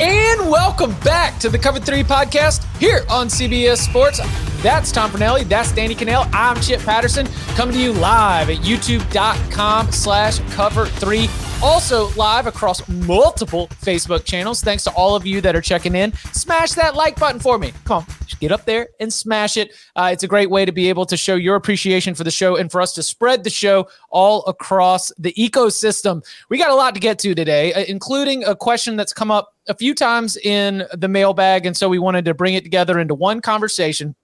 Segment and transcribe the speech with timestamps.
[0.00, 4.20] And welcome back to the Cover 3 podcast here on CBS Sports.
[4.62, 5.44] That's Tom Fornelli.
[5.44, 6.28] That's Danny Kanell.
[6.32, 11.28] I'm Chip Patterson coming to you live at youtube.com slash cover 3
[11.62, 14.62] also live across multiple Facebook channels.
[14.62, 16.12] Thanks to all of you that are checking in.
[16.32, 17.72] Smash that like button for me.
[17.84, 18.06] Come on,
[18.40, 19.72] get up there and smash it.
[19.94, 22.56] Uh, it's a great way to be able to show your appreciation for the show
[22.56, 26.24] and for us to spread the show all across the ecosystem.
[26.48, 29.51] We got a lot to get to today, uh, including a question that's come up
[29.68, 31.66] a few times in the mailbag.
[31.66, 34.14] And so we wanted to bring it together into one conversation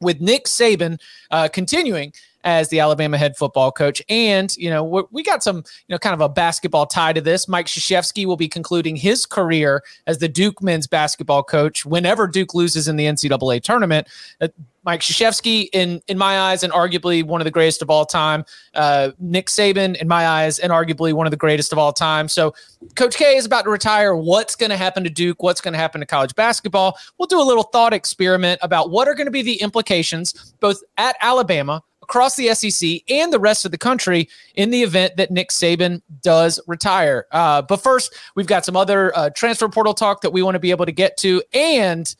[0.00, 2.12] with Nick Saban uh, continuing
[2.44, 4.02] as the Alabama head football coach.
[4.08, 7.48] And, you know, we got some, you know, kind of a basketball tie to this.
[7.48, 12.54] Mike Krzyzewski will be concluding his career as the Duke men's basketball coach whenever Duke
[12.54, 14.08] loses in the NCAA tournament.
[14.40, 14.48] Uh,
[14.84, 18.44] Mike Krzyzewski, in in my eyes, and arguably one of the greatest of all time.
[18.74, 22.28] Uh, Nick Saban, in my eyes, and arguably one of the greatest of all time.
[22.28, 22.52] So,
[22.96, 24.16] Coach K is about to retire.
[24.16, 25.42] What's going to happen to Duke?
[25.42, 26.98] What's going to happen to college basketball?
[27.16, 30.82] We'll do a little thought experiment about what are going to be the implications, both
[30.96, 31.82] at Alabama
[32.12, 36.02] across the SEC and the rest of the country in the event that Nick Saban
[36.22, 37.24] does retire.
[37.32, 40.58] Uh, but first, we've got some other uh, transfer portal talk that we want to
[40.58, 41.42] be able to get to.
[41.54, 42.14] And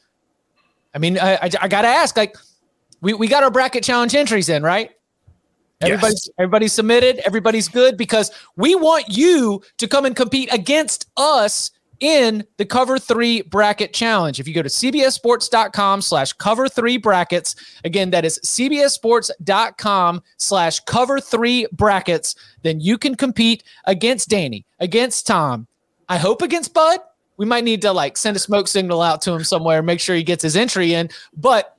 [0.95, 2.39] I mean, I, I, I got to ask, like,
[3.03, 4.93] we, we got our bracket challenge entries in, right?
[5.83, 6.35] Everybody's yes.
[6.39, 7.19] everybody's submitted.
[7.27, 11.71] Everybody's good because we want you to come and compete against us
[12.03, 14.41] in the cover three bracket challenge.
[14.41, 17.55] If you go to cbssports.com slash cover three brackets,
[17.85, 25.27] again, that is cbssports.com slash cover three brackets, then you can compete against Danny, against
[25.29, 25.69] Tom,
[26.09, 26.99] I hope against Bud.
[27.37, 30.17] We might need to like send a smoke signal out to him somewhere, make sure
[30.17, 31.09] he gets his entry in.
[31.37, 31.77] But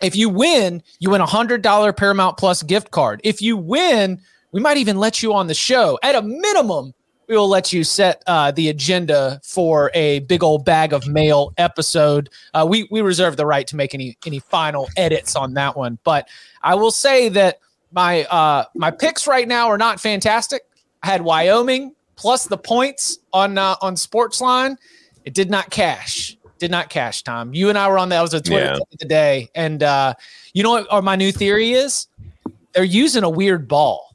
[0.00, 3.20] if you win, you win a hundred dollar Paramount Plus gift card.
[3.22, 4.20] If you win,
[4.52, 5.98] we might even let you on the show.
[6.02, 6.94] At a minimum,
[7.28, 11.52] we will let you set uh, the agenda for a big old bag of mail
[11.58, 12.30] episode.
[12.54, 15.98] Uh, we we reserve the right to make any any final edits on that one,
[16.04, 16.28] but
[16.62, 17.60] I will say that
[17.92, 20.62] my uh, my picks right now are not fantastic.
[21.02, 24.76] I had Wyoming plus the points on uh, on Sportsline.
[25.24, 26.36] It did not cash.
[26.58, 27.22] Did not cash.
[27.22, 28.22] Tom, you and I were on that.
[28.22, 28.96] was a Twitter yeah.
[28.98, 30.14] today, and uh,
[30.54, 31.04] you know what?
[31.04, 32.08] my new theory is
[32.72, 34.07] they're using a weird ball.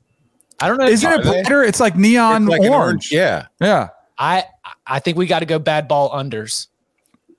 [0.59, 0.85] I don't know.
[0.85, 1.63] Isn't it brighter?
[1.63, 2.73] It's like neon it's like orange.
[2.73, 3.11] orange.
[3.11, 3.47] Yeah.
[3.59, 3.89] Yeah.
[4.17, 4.45] I
[4.87, 6.67] I think we got to go bad ball unders.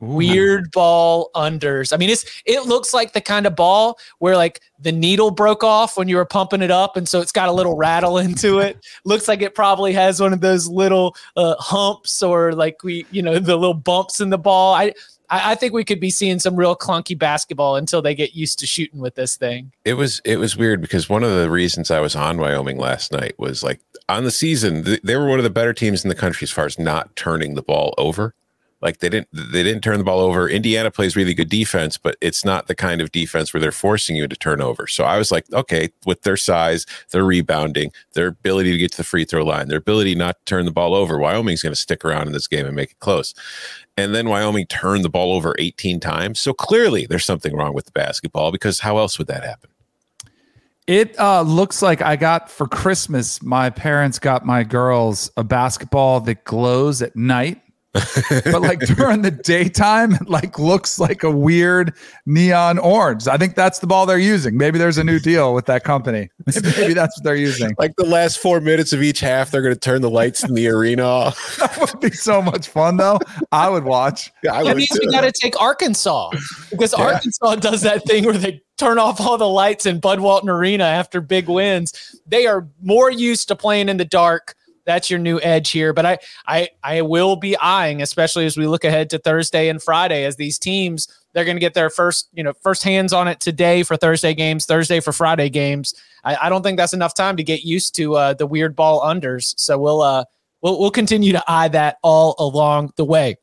[0.03, 0.07] Ooh.
[0.07, 1.93] Weird ball unders.
[1.93, 5.65] I mean, it's it looks like the kind of ball where like the needle broke
[5.65, 8.59] off when you were pumping it up, and so it's got a little rattle into
[8.59, 8.85] it.
[9.05, 13.23] looks like it probably has one of those little uh, humps or like we, you
[13.23, 14.75] know, the little bumps in the ball.
[14.75, 14.93] I
[15.35, 18.61] I, I, think we could be seeing some real clunky basketball until they get used
[18.61, 19.73] to shooting with this thing.
[19.85, 23.11] It was it was weird because one of the reasons I was on Wyoming last
[23.11, 26.15] night was like on the season they were one of the better teams in the
[26.15, 28.35] country as far as not turning the ball over.
[28.85, 30.47] Like they didn't they didn't turn the ball over.
[30.47, 34.15] Indiana plays really good defense, but it's not the kind of defense where they're forcing
[34.15, 34.87] you to turn over.
[34.87, 38.99] So I was like, okay, with their size, their rebounding, their ability to get to
[38.99, 41.81] the free throw line, their ability not to turn the ball over, Wyoming's going to
[41.81, 43.35] stick around in this game and make it close.
[43.97, 46.39] And then Wyoming turned the ball over 18 times.
[46.39, 49.71] So clearly there's something wrong with the basketball because how else would that happen?
[50.87, 56.21] It uh, looks like I got for Christmas, my parents got my girls a basketball
[56.21, 57.64] that glows at night
[57.95, 61.95] but like during the daytime, it like looks like a weird
[62.27, 63.29] neon orange.
[63.29, 64.57] I think that's the ball they're using.
[64.57, 66.29] Maybe there's a new deal with that company.
[66.77, 67.75] Maybe that's what they're using.
[67.79, 70.55] Like the last four minutes of each half, they're going to turn the lights in
[70.55, 71.57] the arena off.
[71.59, 73.19] that would be so much fun, though.
[73.53, 74.33] I would watch.
[74.43, 74.99] Yeah, I that means too.
[75.01, 76.31] we got to take Arkansas
[76.71, 77.05] because yeah.
[77.05, 80.85] Arkansas does that thing where they turn off all the lights in Bud Walton Arena
[80.85, 82.21] after big wins.
[82.27, 85.93] They are more used to playing in the dark that's your new edge here.
[85.93, 89.83] But I I I will be eyeing, especially as we look ahead to Thursday and
[89.83, 93.27] Friday, as these teams They're going to get their first, you know, first hands on
[93.29, 95.95] it today for Thursday games, Thursday for Friday games.
[96.23, 99.03] I, I don't think that's enough time to get used to uh, the weird ball
[99.03, 99.55] unders.
[99.59, 100.25] So we'll uh,
[100.63, 103.37] we'll we'll continue to eye that all along the way.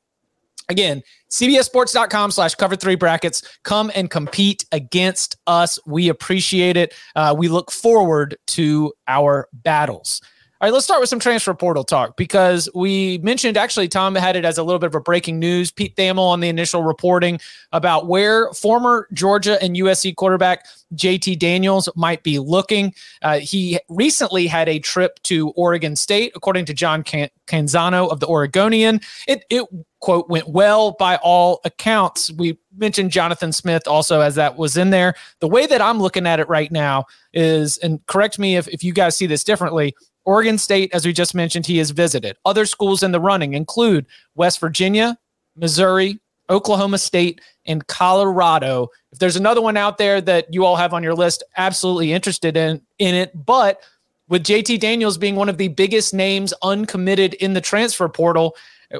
[0.70, 3.44] Again, cbssports.com slash cover three brackets.
[3.64, 5.78] Come and compete against us.
[5.86, 6.94] We appreciate it.
[7.14, 10.22] Uh, we look forward to our battles.
[10.62, 14.36] All right, let's start with some transfer portal talk because we mentioned actually Tom had
[14.36, 15.72] it as a little bit of a breaking news.
[15.72, 17.40] Pete Thamel on the initial reporting
[17.72, 22.94] about where former Georgia and USC quarterback JT Daniels might be looking.
[23.24, 28.20] Uh, he recently had a trip to Oregon State, according to John Can- Canzano of
[28.20, 29.02] the Oregonian.
[29.28, 29.66] It, it
[30.00, 32.32] quote went well by all accounts.
[32.34, 35.16] We mentioned Jonathan Smith also as that was in there.
[35.40, 38.84] The way that I'm looking at it right now is, and correct me if, if
[38.84, 39.96] you guys see this differently,
[40.26, 42.38] Oregon State, as we just mentioned, he has visited.
[42.46, 45.18] Other schools in the running include West Virginia,
[45.56, 46.20] Missouri,
[46.50, 48.90] Oklahoma State, and Colorado.
[49.12, 52.58] If there's another one out there that you all have on your list, absolutely interested
[52.58, 53.46] in in it.
[53.46, 53.82] But
[54.28, 58.56] with JT Daniels being one of the biggest names uncommitted in the transfer portal,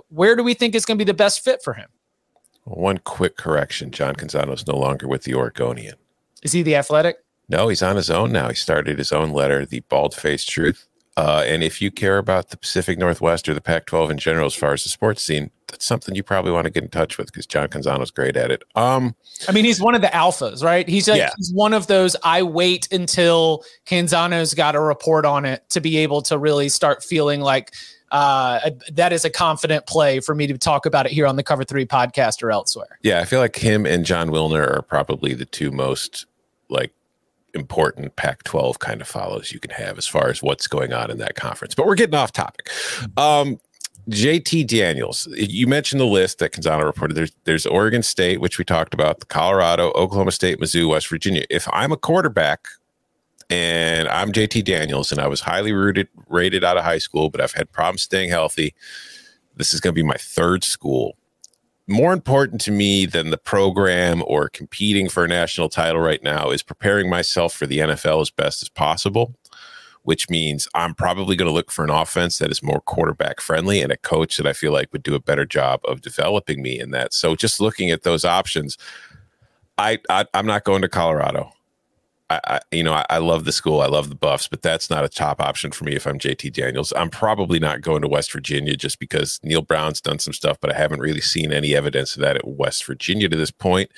[0.10, 1.90] where do we think is going to be the best fit for him?
[2.64, 5.96] One quick correction: John Canzano is no longer with the Oregonian.
[6.44, 7.18] Is he the Athletic?
[7.50, 8.48] No, he's on his own now.
[8.48, 10.88] He started his own letter, the Bald Faced Truth.
[11.22, 14.48] Uh, and if you care about the Pacific Northwest or the Pac 12 in general,
[14.48, 17.18] as far as the sports scene, that's something you probably want to get in touch
[17.20, 18.64] with because John Canzano's great at it.
[18.76, 19.16] Um,
[19.48, 20.88] I mean, he's one of the alphas, right?
[20.90, 21.30] He's like, Yeah.
[21.38, 22.16] he's one of those.
[22.24, 27.04] I wait until Canzano's got a report on it to be able to really start
[27.04, 27.72] feeling like
[28.12, 31.44] uh, that is a confident play for me to talk about it here on the
[31.44, 32.98] Cover Three podcast or elsewhere.
[33.04, 36.26] yeah, I feel like him and Jon Wilner are probably the two most
[36.70, 36.92] like
[37.54, 41.12] important Pac 12 kind of follows you can have as far as what's going on
[41.12, 41.76] in that conference.
[41.76, 42.70] But we're getting off topic.
[43.18, 43.60] Um,
[44.10, 47.16] JT Daniels, you mentioned the list that Canzano reported.
[47.16, 51.44] There's there's Oregon State, which we talked about, Colorado, Oklahoma State, Mizzou, West Virginia.
[51.50, 52.68] If I'm a quarterback
[53.50, 57.42] and I'm JT Daniels and I was highly rooted, rated out of high school, but
[57.42, 58.74] I've had problems staying healthy,
[59.56, 61.16] this is going to be my third school.
[61.88, 66.50] More important to me than the program or competing for a national title right now
[66.50, 69.36] is preparing myself for the NFL as best as possible
[70.04, 73.82] which means I'm probably going to look for an offense that is more quarterback friendly
[73.82, 76.80] and a coach that I feel like would do a better job of developing me
[76.80, 77.14] in that.
[77.14, 78.78] So just looking at those options,
[79.78, 81.52] I, I am not going to Colorado.
[82.32, 84.90] I, I you know I, I love the school, I love the Buffs, but that's
[84.90, 86.94] not a top option for me if I'm JT Daniels.
[86.96, 90.74] I'm probably not going to West Virginia just because Neal Brown's done some stuff, but
[90.74, 93.92] I haven't really seen any evidence of that at West Virginia to this point.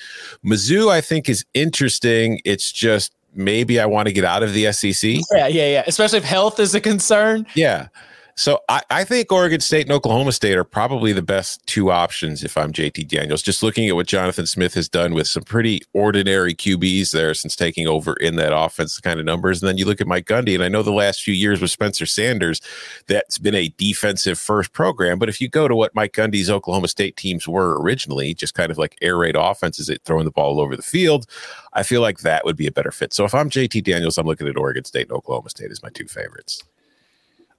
[0.44, 2.40] Mizzou, I think, is interesting.
[2.44, 5.20] It's just maybe I want to get out of the SEC.
[5.32, 5.84] Yeah, yeah, yeah.
[5.86, 7.46] Especially if health is a concern.
[7.54, 7.88] Yeah.
[8.36, 12.42] So I, I think Oregon State and Oklahoma State are probably the best two options
[12.42, 13.42] if I'm JT Daniels.
[13.42, 17.54] Just looking at what Jonathan Smith has done with some pretty ordinary QBs there since
[17.54, 19.62] taking over in that offense kind of numbers.
[19.62, 21.70] And then you look at Mike Gundy, and I know the last few years with
[21.70, 22.60] Spencer Sanders,
[23.06, 25.20] that's been a defensive first program.
[25.20, 28.72] But if you go to what Mike Gundy's Oklahoma State teams were originally, just kind
[28.72, 31.26] of like air raid offenses, it throwing the ball all over the field,
[31.72, 33.14] I feel like that would be a better fit.
[33.14, 35.90] So if I'm JT Daniels, I'm looking at Oregon State and Oklahoma State as my
[35.90, 36.64] two favorites.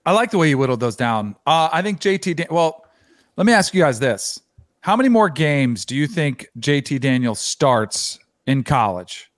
[0.05, 1.35] I like the way you whittled those down.
[1.45, 2.35] Uh, I think JT.
[2.35, 2.85] Dan- well,
[3.37, 4.39] let me ask you guys this:
[4.81, 9.31] How many more games do you think JT Daniels starts in college,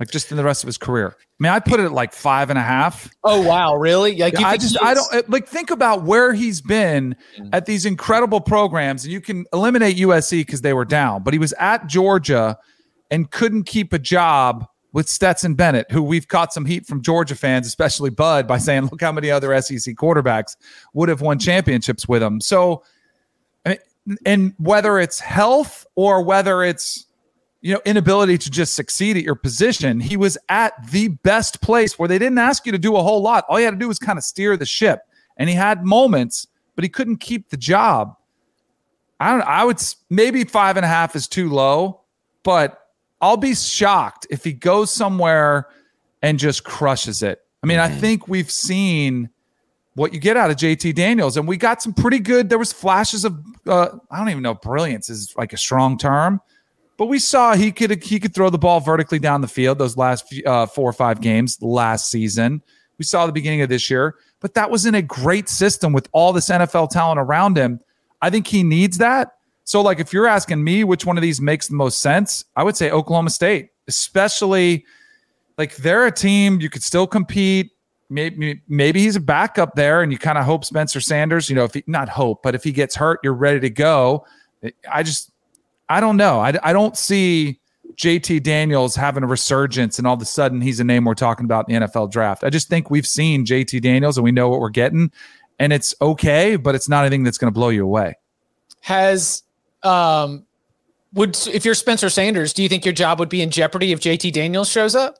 [0.00, 1.16] like just in the rest of his career?
[1.18, 3.10] I mean, I put it at like five and a half.
[3.22, 4.16] Oh wow, really?
[4.16, 7.14] Like you I just, I don't uh, like think about where he's been
[7.52, 11.38] at these incredible programs, and you can eliminate USC because they were down, but he
[11.38, 12.56] was at Georgia
[13.10, 17.34] and couldn't keep a job with Stetson Bennett, who we've caught some heat from Georgia
[17.34, 20.56] fans, especially Bud, by saying, look how many other SEC quarterbacks
[20.94, 22.40] would have won championships with him.
[22.40, 22.82] So,
[24.24, 27.04] and whether it's health or whether it's
[27.60, 31.98] you know inability to just succeed at your position, he was at the best place
[31.98, 33.44] where they didn't ask you to do a whole lot.
[33.50, 35.00] All you had to do was kind of steer the ship,
[35.36, 38.16] and he had moments, but he couldn't keep the job.
[39.20, 39.42] I don't.
[39.42, 42.00] I would maybe five and a half is too low,
[42.42, 42.85] but
[43.20, 45.68] I'll be shocked if he goes somewhere
[46.22, 47.40] and just crushes it.
[47.62, 49.30] I mean, I think we've seen
[49.94, 52.48] what you get out of JT Daniels, and we got some pretty good.
[52.48, 56.40] There was flashes of uh, I don't even know brilliance is like a strong term,
[56.98, 59.96] but we saw he could he could throw the ball vertically down the field those
[59.96, 62.62] last few- uh, four or five games last season.
[62.98, 66.08] We saw the beginning of this year, but that was in a great system with
[66.12, 67.80] all this NFL talent around him.
[68.20, 69.35] I think he needs that.
[69.66, 72.62] So, like, if you're asking me which one of these makes the most sense, I
[72.62, 74.86] would say Oklahoma State, especially
[75.58, 77.72] like they're a team you could still compete.
[78.08, 81.50] Maybe maybe he's a backup there, and you kind of hope Spencer Sanders.
[81.50, 84.24] You know, if he not hope, but if he gets hurt, you're ready to go.
[84.88, 85.32] I just
[85.88, 86.38] I don't know.
[86.38, 87.58] I, I don't see
[87.96, 91.44] JT Daniels having a resurgence and all of a sudden he's a name we're talking
[91.44, 92.44] about in the NFL draft.
[92.44, 95.10] I just think we've seen JT Daniels and we know what we're getting
[95.58, 98.14] and it's okay, but it's not anything that's going to blow you away.
[98.82, 99.42] Has
[99.86, 100.46] um
[101.14, 104.00] would if you're Spencer Sanders, do you think your job would be in jeopardy if
[104.00, 105.18] JT Daniels shows up?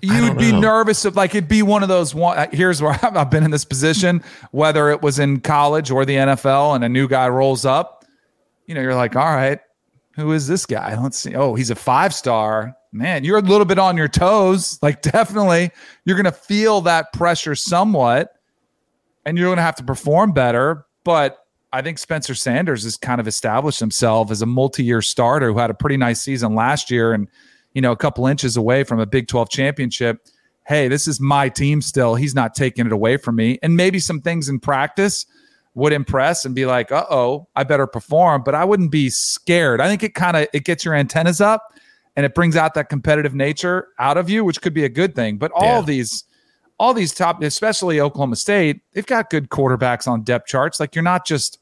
[0.00, 2.38] You'd be nervous of like it'd be one of those one.
[2.38, 4.22] Uh, here's where I've been in this position,
[4.52, 8.04] whether it was in college or the NFL, and a new guy rolls up.
[8.66, 9.60] You know, you're like, all right,
[10.14, 11.00] who is this guy?
[11.00, 11.34] Let's see.
[11.34, 12.76] Oh, he's a five star.
[12.92, 14.78] Man, you're a little bit on your toes.
[14.82, 15.70] Like, definitely,
[16.04, 18.34] you're going to feel that pressure somewhat,
[19.24, 20.86] and you're going to have to perform better.
[21.02, 25.52] But I think Spencer Sanders has kind of established himself as a multi year starter
[25.52, 27.28] who had a pretty nice season last year and
[27.74, 30.26] you know, a couple inches away from a Big 12 championship.
[30.66, 32.14] Hey, this is my team still.
[32.14, 33.58] He's not taking it away from me.
[33.62, 35.26] And maybe some things in practice
[35.74, 38.42] would impress and be like, uh oh, I better perform.
[38.44, 39.80] But I wouldn't be scared.
[39.80, 41.72] I think it kind of it gets your antennas up
[42.16, 45.14] and it brings out that competitive nature out of you, which could be a good
[45.14, 45.38] thing.
[45.38, 45.82] But all yeah.
[45.82, 46.24] these
[46.78, 50.78] all these top, especially Oklahoma State, they've got good quarterbacks on depth charts.
[50.78, 51.58] Like you're not just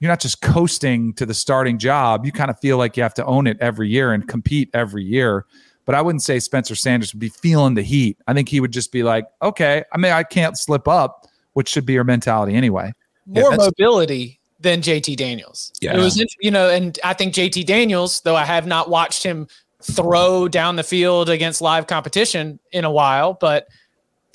[0.00, 2.26] you're not just coasting to the starting job.
[2.26, 5.04] You kind of feel like you have to own it every year and compete every
[5.04, 5.46] year.
[5.86, 8.18] But I wouldn't say Spencer Sanders would be feeling the heat.
[8.26, 11.68] I think he would just be like, okay, I mean, I can't slip up, which
[11.68, 12.92] should be your mentality anyway.
[13.26, 15.72] More yeah, mobility than JT Daniels.
[15.80, 15.94] Yeah.
[15.94, 19.46] It was, you know, and I think JT Daniels, though I have not watched him
[19.82, 23.68] throw down the field against live competition in a while, but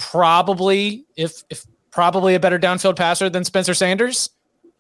[0.02, 4.32] probably if if probably a better downfield passer than Spencer Sanders.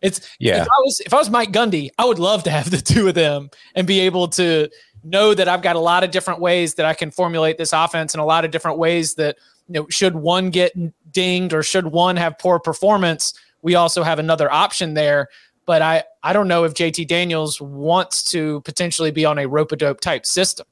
[0.01, 0.63] It's yeah.
[0.63, 3.07] If I was if I was Mike Gundy, I would love to have the two
[3.07, 4.69] of them and be able to
[5.03, 8.13] know that I've got a lot of different ways that I can formulate this offense
[8.13, 9.37] and a lot of different ways that
[9.67, 10.73] you know should one get
[11.11, 15.27] dinged or should one have poor performance, we also have another option there.
[15.67, 19.71] But I I don't know if JT Daniels wants to potentially be on a rope
[19.71, 20.65] a dope type system.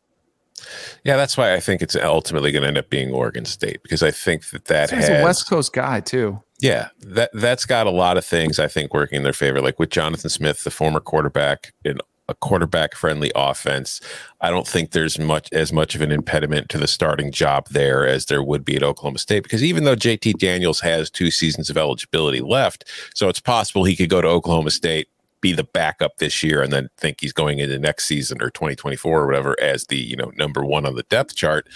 [1.03, 4.03] Yeah, that's why I think it's ultimately going to end up being Oregon State because
[4.03, 6.41] I think that that has a West Coast guy too.
[6.59, 9.61] Yeah, that that's got a lot of things I think working in their favor.
[9.61, 11.99] Like with Jonathan Smith, the former quarterback in
[12.29, 13.99] a quarterback friendly offense,
[14.39, 18.07] I don't think there's much as much of an impediment to the starting job there
[18.07, 19.43] as there would be at Oklahoma State.
[19.43, 22.85] Because even though JT Daniels has two seasons of eligibility left,
[23.15, 25.07] so it's possible he could go to Oklahoma State,
[25.41, 29.21] be the backup this year, and then think he's going into next season or 2024
[29.21, 31.67] or whatever as the you know number one on the depth chart.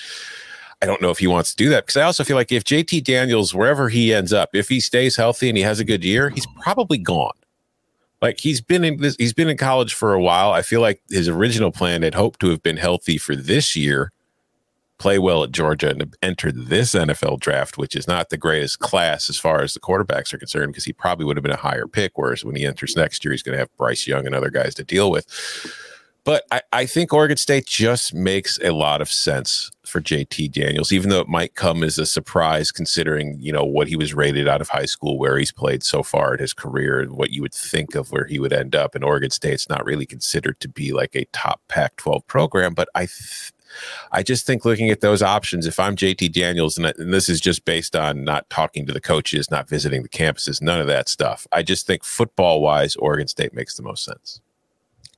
[0.81, 2.65] I don't know if he wants to do that because I also feel like if
[2.65, 6.03] JT Daniels, wherever he ends up, if he stays healthy and he has a good
[6.03, 7.31] year, he's probably gone.
[8.21, 10.51] Like he's been in this, he's been in college for a while.
[10.51, 14.11] I feel like his original plan had hoped to have been healthy for this year,
[15.03, 19.29] play well at Georgia, and enter this NFL draft, which is not the greatest class
[19.29, 21.87] as far as the quarterbacks are concerned, because he probably would have been a higher
[21.87, 22.17] pick.
[22.17, 24.73] Whereas when he enters next year, he's going to have Bryce Young and other guys
[24.75, 25.27] to deal with.
[26.23, 30.93] But I, I think Oregon State just makes a lot of sense for JT Daniels,
[30.93, 34.47] even though it might come as a surprise considering, you know, what he was rated
[34.47, 37.41] out of high school, where he's played so far in his career, and what you
[37.41, 38.95] would think of where he would end up.
[38.95, 42.73] And Oregon State's not really considered to be like a top Pac 12 program.
[42.73, 43.51] But I, th-
[44.11, 47.41] I just think looking at those options, if I'm JT Daniels, and, and this is
[47.41, 51.09] just based on not talking to the coaches, not visiting the campuses, none of that
[51.09, 51.47] stuff.
[51.51, 54.41] I just think football wise, Oregon State makes the most sense.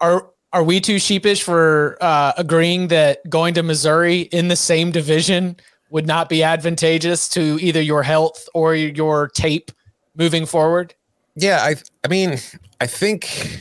[0.01, 4.89] Are are we too sheepish for uh, agreeing that going to Missouri in the same
[4.89, 5.57] division
[5.89, 9.71] would not be advantageous to either your health or your tape
[10.15, 10.93] moving forward?
[11.35, 12.38] Yeah, I I mean,
[12.79, 13.59] I think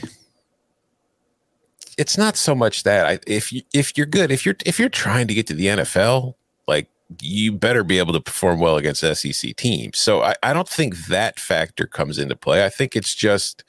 [1.97, 4.89] it's not so much that I, if you if you're good, if you're if you're
[4.89, 6.35] trying to get to the NFL,
[6.67, 6.87] like
[7.21, 9.99] you better be able to perform well against SEC teams.
[9.99, 12.65] So I, I don't think that factor comes into play.
[12.65, 13.63] I think it's just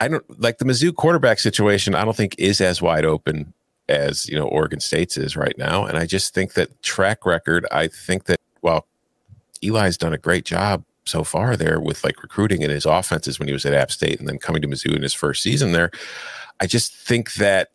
[0.00, 1.94] I don't like the Mizzou quarterback situation.
[1.94, 3.52] I don't think is as wide open
[3.88, 7.66] as you know Oregon State's is right now, and I just think that track record.
[7.70, 8.86] I think that while
[9.62, 13.48] Eli's done a great job so far there with like recruiting and his offenses when
[13.48, 15.90] he was at App State, and then coming to Mizzou in his first season there.
[16.60, 17.70] I just think that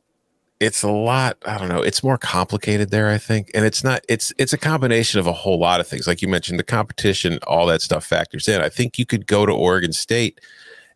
[0.59, 4.01] it's a lot i don't know it's more complicated there i think and it's not
[4.07, 7.39] it's it's a combination of a whole lot of things like you mentioned the competition
[7.47, 10.39] all that stuff factors in i think you could go to oregon state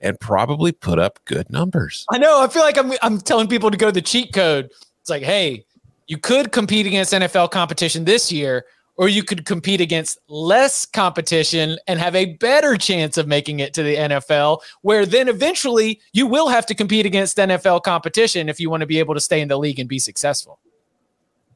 [0.01, 2.05] and probably put up good numbers.
[2.11, 2.41] I know.
[2.41, 4.69] I feel like I'm I'm telling people to go to the cheat code.
[5.01, 5.65] It's like, hey,
[6.07, 8.65] you could compete against NFL competition this year,
[8.97, 13.73] or you could compete against less competition and have a better chance of making it
[13.75, 18.59] to the NFL, where then eventually you will have to compete against NFL competition if
[18.59, 20.59] you want to be able to stay in the league and be successful.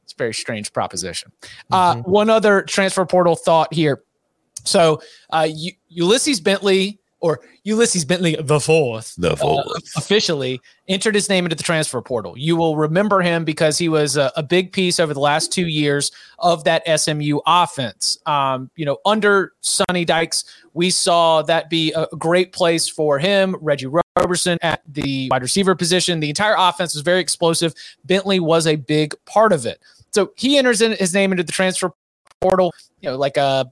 [0.04, 1.32] It's a very strange proposition.
[1.70, 2.00] Uh, mm-hmm.
[2.00, 4.02] Uh, one other transfer portal thought here.
[4.64, 5.48] So uh,
[5.88, 9.66] Ulysses Bentley or Ulysses Bentley the fourth, The fourth.
[9.66, 12.36] uh, officially entered his name into the transfer portal.
[12.36, 15.68] You will remember him because he was a, a big piece over the last two
[15.68, 16.10] years
[16.40, 18.18] of that SMU offense.
[18.26, 23.56] Um, you know, under Sonny Dykes, we saw that be a great place for him.
[23.60, 26.20] Reggie Roberson at the wide receiver position.
[26.20, 27.72] The entire offense was very explosive.
[28.04, 29.80] Bentley was a big part of it.
[30.12, 31.92] So he enters in his name into the transfer
[32.40, 33.70] portal, you know, like a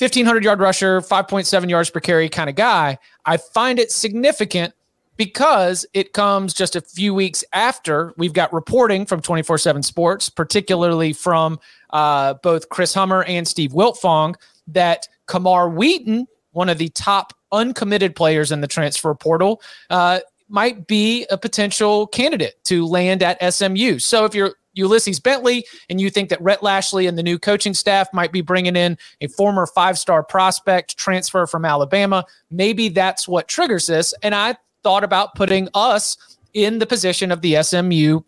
[0.00, 2.96] 1500 yard rusher, 5.7 yards per carry kind of guy.
[3.26, 4.72] I find it significant
[5.18, 10.30] because it comes just a few weeks after we've got reporting from 24 7 Sports,
[10.30, 14.36] particularly from uh, both Chris Hummer and Steve Wiltfong,
[14.68, 20.86] that Camar Wheaton, one of the top uncommitted players in the transfer portal, uh, might
[20.86, 23.98] be a potential candidate to land at SMU.
[23.98, 27.74] So if you're Ulysses Bentley, and you think that Rhett Lashlee and the new coaching
[27.74, 32.24] staff might be bringing in a former five star prospect transfer from Alabama.
[32.50, 34.12] Maybe that's what triggers this.
[34.22, 36.16] And I thought about putting us
[36.54, 38.20] in the position of the SMU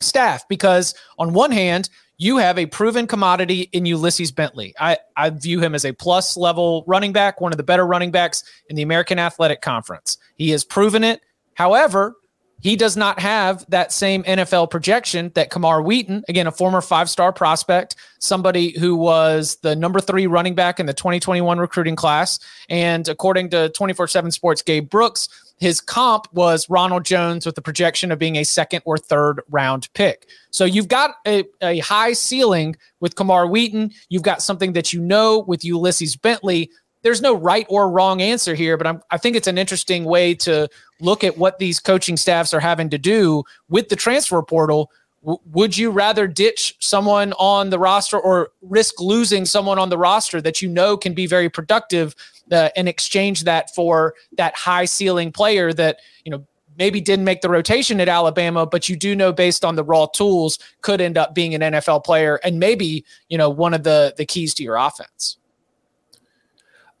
[0.00, 1.88] staff because, on one hand,
[2.18, 4.74] you have a proven commodity in Ulysses Bentley.
[4.80, 8.10] I, I view him as a plus level running back, one of the better running
[8.10, 10.16] backs in the American Athletic Conference.
[10.36, 11.20] He has proven it.
[11.54, 12.14] However,
[12.60, 17.10] he does not have that same NFL projection that Camar Wheaton, again, a former five
[17.10, 22.38] star prospect, somebody who was the number three running back in the 2021 recruiting class.
[22.68, 27.62] And according to 24 7 Sports, Gabe Brooks, his comp was Ronald Jones with the
[27.62, 30.28] projection of being a second or third round pick.
[30.50, 33.92] So you've got a, a high ceiling with Camar Wheaton.
[34.08, 36.70] You've got something that you know with Ulysses Bentley
[37.06, 40.34] there's no right or wrong answer here, but I'm, I think it's an interesting way
[40.34, 44.90] to look at what these coaching staffs are having to do with the transfer portal.
[45.22, 49.96] W- would you rather ditch someone on the roster or risk losing someone on the
[49.96, 52.16] roster that you know can be very productive
[52.50, 56.44] uh, and exchange that for that high ceiling player that, you know,
[56.76, 60.06] maybe didn't make the rotation at Alabama, but you do know based on the raw
[60.06, 64.12] tools could end up being an NFL player and maybe, you know, one of the
[64.16, 65.38] the keys to your offense.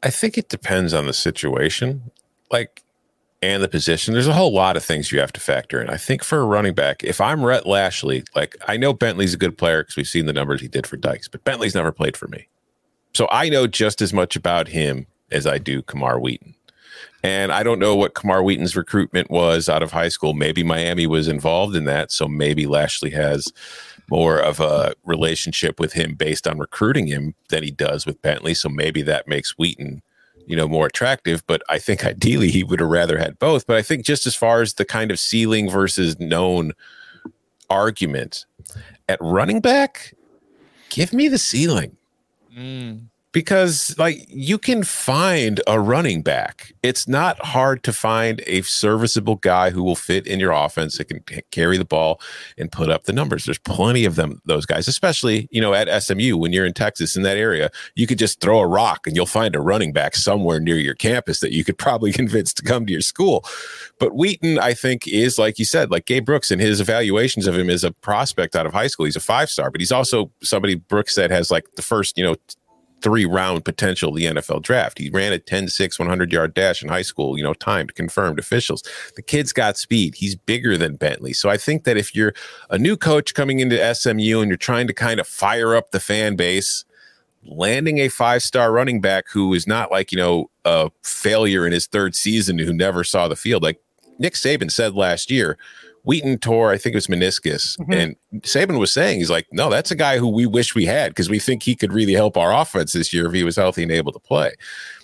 [0.02, 2.10] I think it depends on the situation,
[2.50, 2.82] like,
[3.42, 4.14] and the position.
[4.14, 5.90] There's a whole lot of things you have to factor in.
[5.90, 9.38] I think for a running back, if I'm Rhett Lashlee, like, I know Bentley's a
[9.38, 12.16] good player because we've seen the numbers he did for Dykes, but Bentley's never played
[12.16, 12.48] for me.
[13.14, 16.54] So I know just as much about him as I do Camar Wheaton.
[17.22, 20.32] And I don't know what Camar Wheaton's recruitment was out of high school.
[20.32, 22.12] Maybe Miami was involved in that.
[22.12, 23.52] So maybe Lashlee has
[24.10, 28.54] more of a relationship with him based on recruiting him than he does with Bentley.
[28.54, 30.02] So maybe that makes Wheaton,
[30.46, 31.46] you know, more attractive.
[31.46, 33.66] But I think ideally he would have rather had both.
[33.66, 36.72] But I think just as far as the kind of ceiling versus known
[37.68, 38.46] argument
[39.08, 40.14] at running back,
[40.90, 41.96] give me the ceiling
[42.56, 43.00] mm.
[43.36, 46.72] Because like you can find a running back.
[46.82, 51.08] It's not hard to find a serviceable guy who will fit in your offense that
[51.08, 52.18] can carry the ball
[52.56, 53.44] and put up the numbers.
[53.44, 57.14] There's plenty of them, those guys, especially you know at SMU when you're in Texas
[57.14, 57.70] in that area.
[57.94, 60.94] You could just throw a rock and you'll find a running back somewhere near your
[60.94, 63.44] campus that you could probably convince to come to your school.
[64.00, 67.54] But Wheaton, I think, is like you said, like Gabe Brooks and his evaluations of
[67.54, 69.04] him as a prospect out of high school.
[69.04, 72.24] He's a five star, but he's also somebody Brooks said has like the first, you
[72.24, 72.36] know,
[73.02, 74.98] three round potential the NFL draft.
[74.98, 78.38] He ran a 10 6 100 yard dash in high school, you know, timed, confirmed
[78.38, 78.82] officials.
[79.16, 80.14] The kid's got speed.
[80.14, 81.32] He's bigger than Bentley.
[81.32, 82.34] So I think that if you're
[82.70, 86.00] a new coach coming into SMU and you're trying to kind of fire up the
[86.00, 86.84] fan base,
[87.44, 91.72] landing a five star running back who is not like, you know, a failure in
[91.72, 93.80] his third season who never saw the field, like
[94.18, 95.58] Nick Saban said last year,
[96.06, 97.76] Wheaton tore, I think it was meniscus.
[97.78, 98.16] Mhm.
[98.32, 101.10] And Saban was saying, he's like, no, that's a guy who we wish we had
[101.10, 103.82] because we think he could really help our offense this year if he was healthy
[103.82, 104.52] and able to play.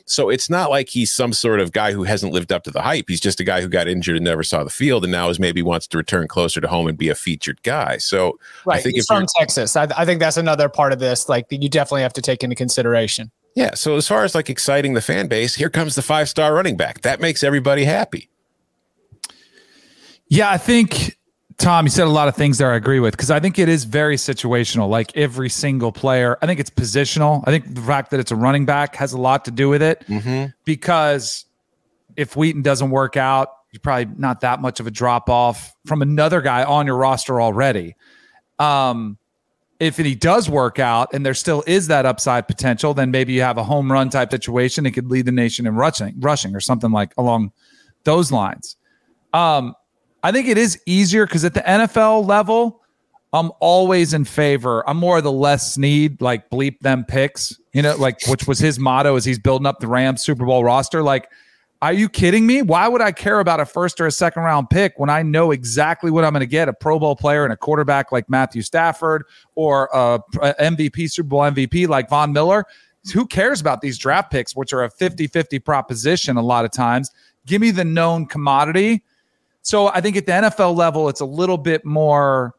[0.05, 2.83] So it's not like he's some sort of guy who hasn't lived up to the
[2.83, 3.07] hype.
[3.09, 5.39] He's just a guy who got injured and never saw the field and now is
[5.39, 7.99] maybe wants to return closer to home and be a featured guy.
[7.99, 8.83] So Right.
[8.83, 9.77] think He's if from Texas.
[9.77, 12.43] I, I think that's another part of this, like that you definitely have to take
[12.45, 13.31] into consideration.
[13.55, 13.75] yeah.
[13.75, 16.77] So as far as like exciting the fan base, here comes the five star running
[16.77, 17.03] back.
[17.03, 18.29] That makes everybody happy.
[20.33, 21.19] Yeah, I think
[21.59, 23.69] Tom, you said a lot of things there I agree with because I think it
[23.69, 24.89] is very situational.
[24.89, 27.45] Like every single player, I think it's positional.
[27.47, 29.83] I think the fact that it's a running back has a lot to do with
[29.83, 30.47] it Mm-hmm.
[30.65, 31.45] because
[32.17, 36.01] if Wheaton doesn't work out, you're probably not that much of a drop off from
[36.01, 37.95] another guy on your roster already.
[38.59, 39.19] Um,
[39.81, 43.43] if he does work out and there still is that upside potential, then maybe you
[43.43, 44.87] have a home run type situation.
[44.87, 47.53] It could lead the nation in rushing, rushing or something like along
[48.05, 48.77] those lines.
[49.35, 49.75] Um,
[50.23, 52.81] I think it is easier because at the NFL level,
[53.33, 54.89] I'm always in favor.
[54.89, 58.59] I'm more of the Les Snead, like bleep them picks, you know, like which was
[58.59, 61.03] his motto as he's building up the Rams Super Bowl roster.
[61.03, 61.29] Like,
[61.81, 62.63] Are you kidding me?
[62.63, 65.51] Why would I care about a first or a second round pick when I know
[65.51, 66.69] exactly what I'm going to get?
[66.69, 69.25] A Pro Bowl player and a quarterback like Matthew Stafford
[69.57, 70.21] or a,
[70.61, 72.65] MVP, Super Bowl MVP like Von Miller.
[73.13, 76.71] Who cares about these draft picks, which are a 50 50 proposition a lot of
[76.71, 77.11] times?
[77.47, 79.03] Give me the known commodity.
[79.63, 82.55] So I think at the NFL level, it's a little bit more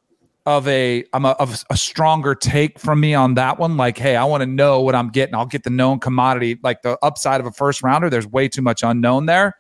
[0.46, 3.78] of a I'm a, of a stronger take from me on that one.
[3.78, 5.36] Like, hey, I want to know what I'm getting.
[5.36, 8.10] I'll get the known commodity, like the upside of a first rounder.
[8.10, 9.58] There's way too much unknown there.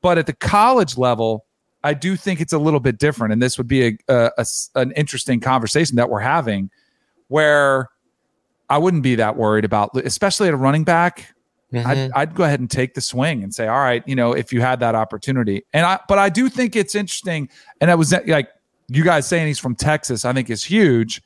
[0.00, 1.46] But at the college level,
[1.82, 4.46] I do think it's a little bit different, and this would be a, a, a
[4.74, 6.70] an interesting conversation that we're having,
[7.28, 7.88] where
[8.68, 11.34] I wouldn't be that worried about, especially at a running back.
[11.72, 11.86] Mm-hmm.
[11.88, 14.52] I'd, I'd go ahead and take the swing and say, all right, you know, if
[14.52, 15.64] you had that opportunity.
[15.72, 17.48] And I, but I do think it's interesting.
[17.80, 18.48] And I was like,
[18.88, 21.20] you guys saying he's from Texas, I think is huge.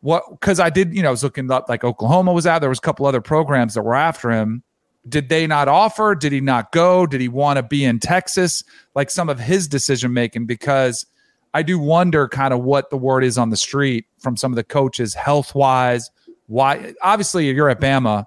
[0.00, 2.60] What because I did, you know, I was looking up like Oklahoma was out.
[2.60, 4.62] There was a couple other programs that were after him.
[5.08, 6.14] Did they not offer?
[6.14, 7.06] Did he not go?
[7.06, 8.62] Did he want to be in Texas?
[8.94, 11.06] Like some of his decision making, because
[11.54, 14.56] I do wonder kind of what the word is on the street from some of
[14.56, 16.10] the coaches, health wise.
[16.46, 18.26] Why obviously you're at Bama,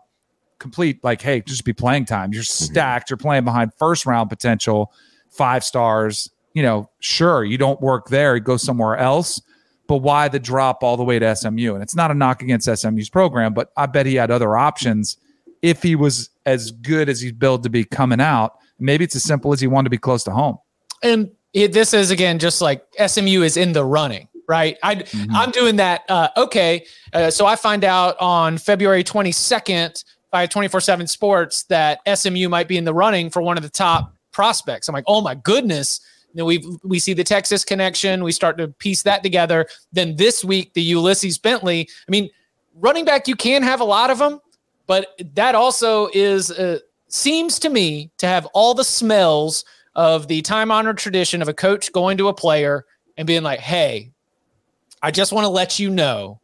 [0.59, 2.33] complete like, hey, just be playing time.
[2.33, 2.65] You're mm-hmm.
[2.65, 4.93] stacked, you're playing behind first round potential,
[5.29, 9.41] five stars you know, sure, you don't work there, you go somewhere else.
[9.87, 11.73] But why the drop all the way to SMU?
[11.73, 15.17] And it's not a knock against SMU's program, but I bet he had other options
[15.61, 18.57] if he was as good as he's billed to be coming out.
[18.77, 20.57] Maybe it's as simple as he wanted to be close to home.
[21.01, 24.77] And it, this is again just like SMU is in the running, right?
[24.83, 25.35] I mm-hmm.
[25.35, 26.03] I'm doing that.
[26.07, 32.49] Uh, okay, uh, so I find out on February 22nd by 24/7 Sports that SMU
[32.49, 34.87] might be in the running for one of the top prospects.
[34.87, 36.01] I'm like, oh my goodness,
[36.39, 38.23] know, we we see the Texas connection.
[38.23, 39.67] We start to piece that together.
[39.91, 41.87] Then this week, the Ulysses Bentley.
[42.07, 42.29] I mean,
[42.73, 44.39] running back, you can have a lot of them,
[44.87, 49.65] but that also is uh, seems to me to have all the smells
[49.95, 52.85] of the time honored tradition of a coach going to a player
[53.17, 54.11] and being like, "Hey,
[55.01, 56.39] I just want to let you know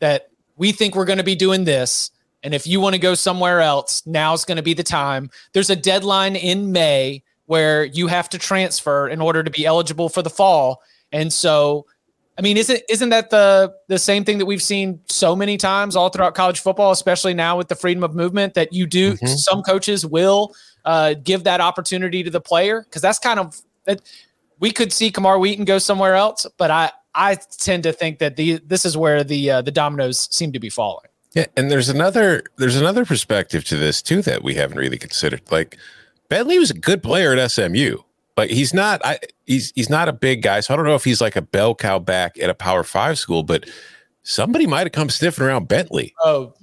[0.00, 2.10] that we think we're going to be doing this."
[2.42, 5.30] And if you want to go somewhere else, now's going to be the time.
[5.52, 10.08] There's a deadline in May where you have to transfer in order to be eligible
[10.08, 10.82] for the fall.
[11.12, 11.86] And so,
[12.36, 15.96] I mean, isn't isn't that the the same thing that we've seen so many times
[15.96, 18.54] all throughout college football, especially now with the freedom of movement?
[18.54, 19.26] That you do, mm-hmm.
[19.26, 24.02] some coaches will uh, give that opportunity to the player because that's kind of that.
[24.60, 28.36] We could see Camar Wheaton go somewhere else, but I I tend to think that
[28.36, 31.07] the this is where the uh, the dominoes seem to be falling.
[31.34, 35.42] Yeah, and there's another there's another perspective to this too that we haven't really considered.
[35.50, 35.76] Like
[36.28, 37.98] Bentley was a good player at SMU.
[38.36, 40.60] Like he's not I he's he's not a big guy.
[40.60, 43.18] So I don't know if he's like a bell cow back at a power five
[43.18, 43.68] school, but
[44.22, 46.14] somebody might have come sniffing around Bentley.
[46.24, 46.54] Oh,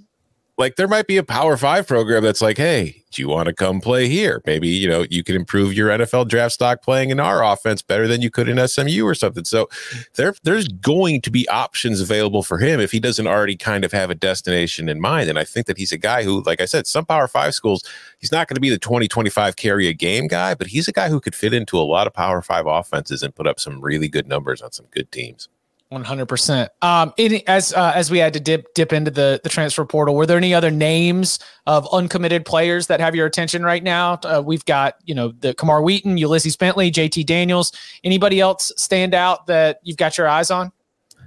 [0.57, 3.53] like there might be a power five program that's like, hey, do you want to
[3.53, 4.41] come play here?
[4.45, 8.07] Maybe, you know, you can improve your NFL draft stock playing in our offense better
[8.07, 9.43] than you could in SMU or something.
[9.43, 9.69] So
[10.15, 13.91] there, there's going to be options available for him if he doesn't already kind of
[13.91, 15.29] have a destination in mind.
[15.29, 17.83] And I think that he's a guy who, like I said, some power five schools,
[18.19, 20.93] he's not going to be the 20, 25 carry a game guy, but he's a
[20.93, 23.81] guy who could fit into a lot of power five offenses and put up some
[23.81, 25.49] really good numbers on some good teams.
[25.89, 26.71] One hundred percent.
[26.81, 27.13] Um,
[27.45, 30.37] as uh, as we had to dip dip into the the transfer portal, were there
[30.37, 34.13] any other names of uncommitted players that have your attention right now?
[34.23, 37.71] Uh, we've got you know the Camar Wheaton, Ulysses Bentley, JT Daniels.
[38.03, 40.71] Anybody else stand out that you've got your eyes on?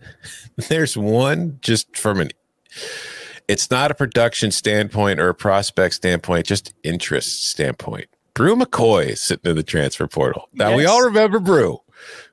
[0.57, 2.31] There's one just from an.
[3.47, 8.09] It's not a production standpoint or a prospect standpoint, just interest standpoint.
[8.35, 10.49] Bru McCoy sitting in the transfer portal.
[10.53, 10.77] Now yes.
[10.77, 11.81] we all remember Bru.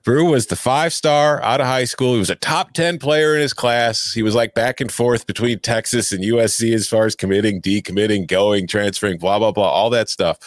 [0.04, 2.14] Bru was the five star out of high school.
[2.14, 4.14] He was a top 10 player in his class.
[4.14, 8.28] He was like back and forth between Texas and USC as far as committing, decommitting,
[8.28, 10.38] going, transferring, blah, blah, blah, all that stuff.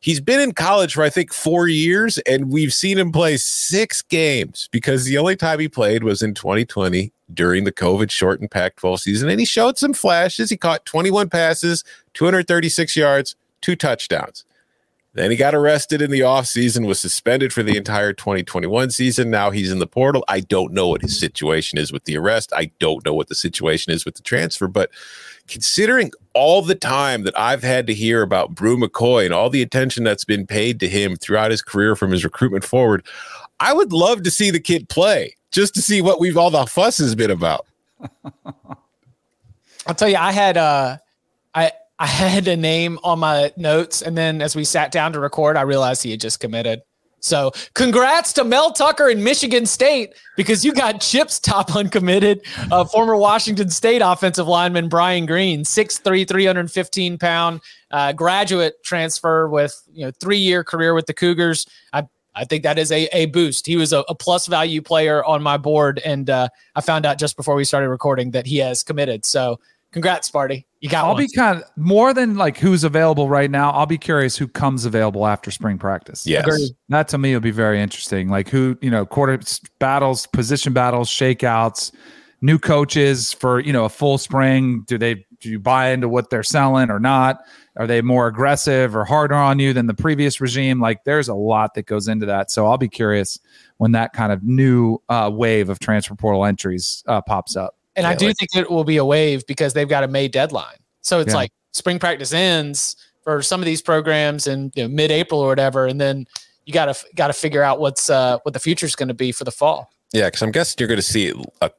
[0.00, 4.02] He's been in college for, I think, four years, and we've seen him play six
[4.02, 8.74] games because the only time he played was in 2020 during the COVID shortened Pac
[8.76, 9.28] 12 season.
[9.28, 10.50] And he showed some flashes.
[10.50, 14.44] He caught 21 passes, 236 yards, two touchdowns.
[15.14, 19.30] Then he got arrested in the offseason, was suspended for the entire 2021 season.
[19.30, 20.24] Now he's in the portal.
[20.26, 22.50] I don't know what his situation is with the arrest.
[22.56, 24.68] I don't know what the situation is with the transfer.
[24.68, 24.90] But
[25.48, 29.60] considering all the time that I've had to hear about Bru McCoy and all the
[29.60, 33.04] attention that's been paid to him throughout his career from his recruitment forward,
[33.60, 36.64] I would love to see the kid play just to see what we've all the
[36.64, 37.66] fuss has been about.
[39.86, 40.96] I'll tell you, I had uh
[41.54, 41.72] I
[42.02, 45.56] I had a name on my notes, and then as we sat down to record,
[45.56, 46.82] I realized he had just committed.
[47.20, 52.40] So, congrats to Mel Tucker in Michigan State because you got Chip's top uncommitted,
[52.72, 57.60] uh, former Washington State offensive lineman Brian Greene, 6'3, 315 pound
[57.92, 61.68] uh, graduate transfer with you know three year career with the Cougars.
[61.92, 63.64] I I think that is a, a boost.
[63.64, 67.20] He was a, a plus value player on my board, and uh, I found out
[67.20, 69.24] just before we started recording that he has committed.
[69.24, 69.60] So,
[69.92, 70.64] congrats, Sparty.
[70.80, 71.04] You got.
[71.04, 71.24] I'll one.
[71.24, 73.70] be kind of more than like who's available right now.
[73.70, 76.26] I'll be curious who comes available after spring practice.
[76.26, 76.44] Yes.
[76.44, 76.70] Agreed.
[76.88, 78.28] That to me will be very interesting.
[78.28, 79.38] Like who, you know, quarter
[79.78, 81.92] battles, position battles, shakeouts,
[82.40, 84.82] new coaches for, you know, a full spring.
[84.88, 87.40] Do they do you buy into what they're selling or not?
[87.76, 90.80] Are they more aggressive or harder on you than the previous regime?
[90.80, 92.50] Like there's a lot that goes into that.
[92.50, 93.38] So I'll be curious
[93.78, 97.76] when that kind of new uh, wave of transfer portal entries uh, pops up.
[97.96, 100.28] And I do like- think it will be a wave because they've got a May
[100.28, 100.76] deadline.
[101.02, 101.36] So it's Yeah.
[101.36, 105.86] like spring practice ends for some of these programs in you know, mid-April or whatever,
[105.86, 106.26] and then
[106.64, 109.14] you got to got to figure out what's uh, what the future is going to
[109.14, 109.90] be for the fall.
[110.12, 111.70] Yeah, because I'm guessing you're going to see a,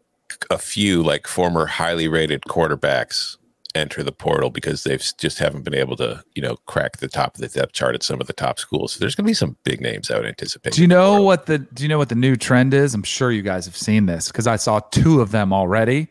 [0.50, 3.38] a few like former highly rated quarterbacks
[3.76, 7.36] enter the portal because they've just haven't been able to, you know, crack the top
[7.36, 8.94] of the depth chart at some of the top schools.
[8.94, 10.74] So there's going to be some big names I would anticipate.
[10.74, 12.94] Do you know what the do you know what the new trend is?
[12.94, 16.10] I'm sure you guys have seen this because I saw two of them already.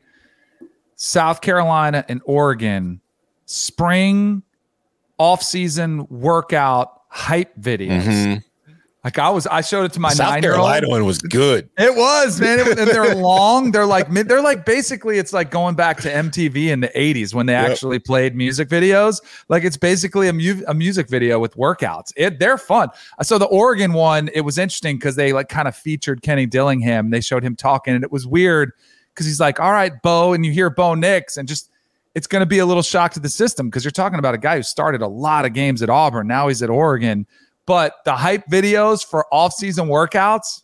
[0.97, 3.01] South Carolina and Oregon
[3.47, 4.43] spring
[5.19, 8.03] off-season workout hype videos.
[8.05, 8.45] Mhm.
[9.05, 10.59] Like I was I showed it to my South 9-year-old.
[10.61, 11.69] Carolina one was good.
[11.77, 12.61] It was, man.
[12.61, 13.73] It, and they're long.
[13.73, 14.09] They're like.
[14.09, 17.71] They're like basically, it's like going back to MTV in the '80s when they Yep.
[17.73, 19.21] actually played music videos.
[19.49, 22.13] Like it's basically a, mu- a music video with workouts.
[22.17, 22.91] It they're fun.
[23.23, 27.11] So the Oregon one, it was interesting because they like kind of featured Kenny Dillingham.
[27.11, 28.71] They showed him talking, and it was weird
[29.13, 31.71] because he's like, "All right, Bo," and you hear Bo Nix, and just
[32.15, 34.39] it's going to be a little shock to the system because you're talking about a
[34.39, 36.29] guy who started a lot of games at Auburn.
[36.29, 37.27] Now he's at Oregon.
[37.67, 40.63] But the hype videos for off-season workouts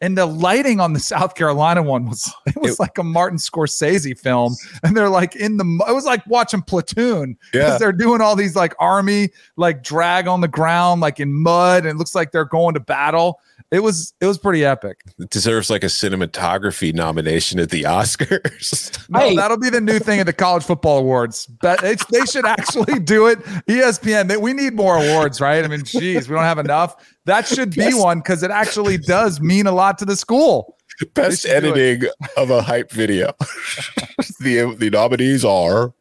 [0.00, 3.38] and the lighting on the South Carolina one was it was It- like a Martin
[3.38, 7.78] Scorsese film, and they're like in the it was like watching Platoon because Yeah.
[7.78, 11.90] they're doing all these like army like drag on the ground like in mud, and
[11.90, 13.40] it looks like they're going to battle.
[13.70, 15.00] It was it was pretty epic.
[15.18, 18.96] It deserves like a cinematography nomination at the Oscars.
[19.10, 19.36] No, Hey.
[19.36, 21.46] that'll be the new thing at the college football awards.
[21.46, 23.38] But it's, they should actually do it.
[23.66, 25.64] ESPN, they, we need more awards, right?
[25.64, 26.94] I mean, geez, we don't have enough.
[27.26, 27.98] That should be Yes.
[28.00, 30.76] one because it actually does mean a lot to the school.
[31.14, 31.76] Best should do it.
[31.78, 33.32] editing of a hype video.
[34.40, 35.92] the the nominees are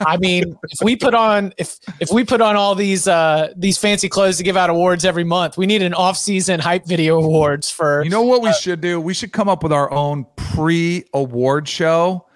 [0.00, 3.78] I mean, if we put on if if we put on all these uh these
[3.78, 7.70] fancy clothes to give out awards every month, we need an off-season hype video awards
[7.70, 9.00] for You know what we should do?
[9.00, 12.26] We should come up with our own pre-award show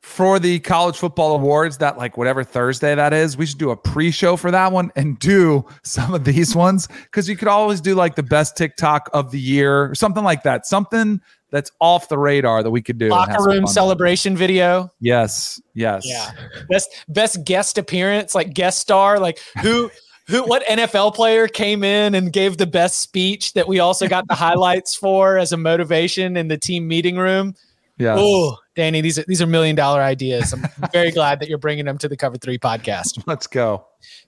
[0.00, 3.36] for the college football awards that like whatever Thursday that is.
[3.36, 7.28] We should do a pre-show for that one and do some of these ones cuz
[7.28, 10.66] you could always do like the best TikTok of the year or something like that.
[10.66, 11.20] Something
[11.50, 13.08] that's off the radar that we could do.
[13.08, 14.90] locker room celebration video.
[15.00, 15.60] Yes.
[15.74, 16.04] Yes.
[16.06, 16.30] Yeah.
[16.68, 19.90] Best best guest appearance, like guest star, like who
[20.26, 24.28] who what NFL player came in and gave the best speech that we also got
[24.28, 27.54] the highlights for as a motivation in the team meeting room.
[27.98, 28.16] Yes.
[28.18, 30.54] Oh, Danny, these are these are million dollar ideas.
[30.54, 33.22] I'm very glad that you're bringing them to the Cover 3 podcast.
[33.26, 33.84] Let's go.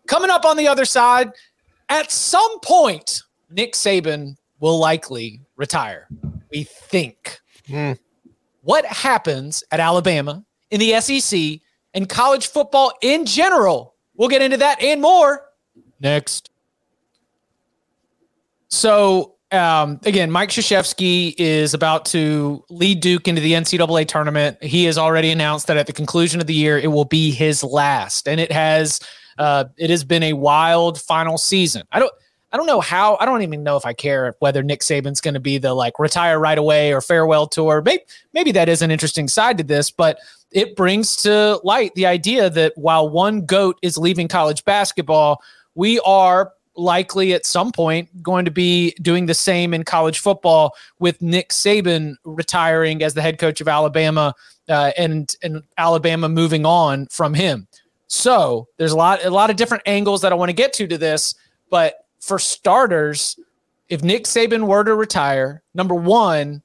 [0.06, 1.30] Coming up on the other side,
[1.88, 6.08] at some point, Nick Saban will likely retire.
[6.52, 7.40] We think.
[7.66, 7.92] Hmm.
[8.60, 11.60] What happens at Alabama, in the SEC,
[11.94, 13.94] and college football in general?
[14.14, 15.42] We'll get into that and more
[16.00, 16.50] next.
[18.68, 24.62] So, um, again, Mike Krzyzewski is about to lead Duke into the NCAA tournament.
[24.62, 27.62] He has already announced that at the conclusion of the year, it will be his
[27.62, 29.00] last, and it has
[29.38, 31.82] uh, it has been a wild final season.
[31.92, 32.12] I don't.
[32.52, 33.16] I don't know how.
[33.18, 35.98] I don't even know if I care whether Nick Saban's going to be the like
[35.98, 37.80] retire right away or farewell tour.
[37.82, 38.02] Maybe,
[38.34, 40.18] maybe that is an interesting side to this, but
[40.50, 45.42] it brings to light the idea that while one goat is leaving college basketball,
[45.74, 50.74] we are likely at some point going to be doing the same in college football
[50.98, 54.34] with Nick Saban retiring as the head coach of Alabama
[54.68, 57.66] uh, and and Alabama moving on from him.
[58.08, 60.86] So there's a lot a lot of different angles that I want to get to
[60.86, 61.34] to this,
[61.70, 63.38] but for starters,
[63.88, 66.62] if Nick Saban were to retire, number one,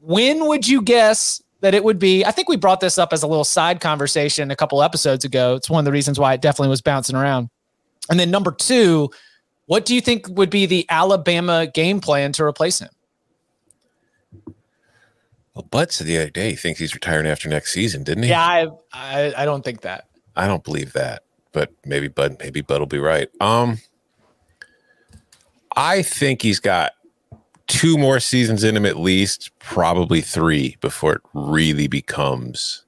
[0.00, 2.24] when would you guess that it would be?
[2.24, 5.54] I think we brought this up as a little side conversation a couple episodes ago.
[5.54, 7.50] It's one of the reasons why it definitely was bouncing around.
[8.08, 9.10] And then number two,
[9.66, 12.90] what do you think would be the Alabama game plan to replace him?
[15.56, 18.28] well, Bud said the other day he thinks he's retiring after next season, didn't he?
[18.28, 20.06] Yeah, I, I I don't think that.
[20.36, 23.28] I don't believe that, but maybe Bud, maybe Bud will be right.
[23.40, 23.78] Um,
[25.76, 26.92] I think he's got
[27.66, 32.84] two more seasons in him at least, probably three before it really becomes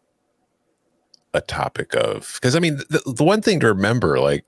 [1.35, 4.45] a topic of because I mean the, the one thing to remember, like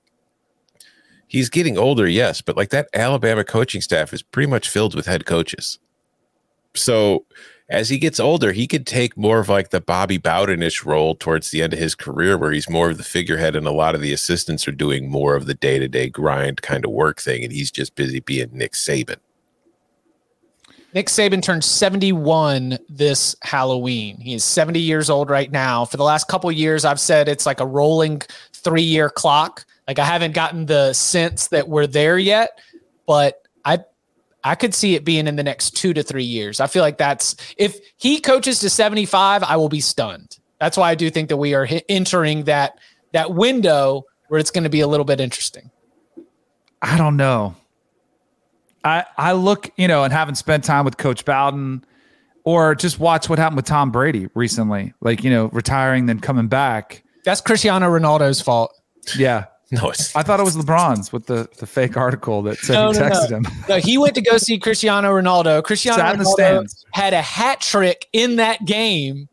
[1.27, 5.05] he's getting older, yes, but like that Alabama coaching staff is pretty much filled with
[5.05, 5.79] head coaches.
[6.73, 7.25] So
[7.71, 11.51] as he gets older, he could take more of like the Bobby Bowdenish role towards
[11.51, 14.01] the end of his career, where he's more of the figurehead, and a lot of
[14.01, 17.45] the assistants are doing more of the day to day grind kind of work thing,
[17.45, 19.15] and he's just busy being Nick Saban.
[20.93, 24.17] Nick Saban turned 71 this Halloween.
[24.17, 25.85] He is 70 years old right now.
[25.85, 29.65] For the last couple years, I've said it's like a rolling three year clock.
[29.87, 32.59] Like I haven't gotten the sense that we're there yet,
[33.07, 33.79] but I
[34.43, 36.59] I could see it being in the next two to three years.
[36.59, 40.37] I feel like that's if he coaches to 75, I will be stunned.
[40.59, 42.79] That's why I do think that we are entering that
[43.13, 45.69] that window where it's going to be a little bit interesting.
[46.81, 47.55] I don't know.
[48.83, 51.85] I I look, you know, and having spent time with Coach Bowden,
[52.43, 56.47] or just watch what happened with Tom Brady recently, like you know, retiring then coming
[56.47, 57.03] back.
[57.23, 58.73] That's Cristiano Ronaldo's fault.
[59.15, 59.45] Yeah.
[59.81, 62.91] No, it's I thought it was LeBron's with the, the fake article that said No,
[62.91, 63.37] he no, texted no.
[63.37, 63.45] him.
[63.69, 65.63] No, he went to go see Cristiano Ronaldo.
[65.63, 66.85] Cristiano Sat in the Ronaldo stands.
[66.91, 69.29] had a hat trick in that game.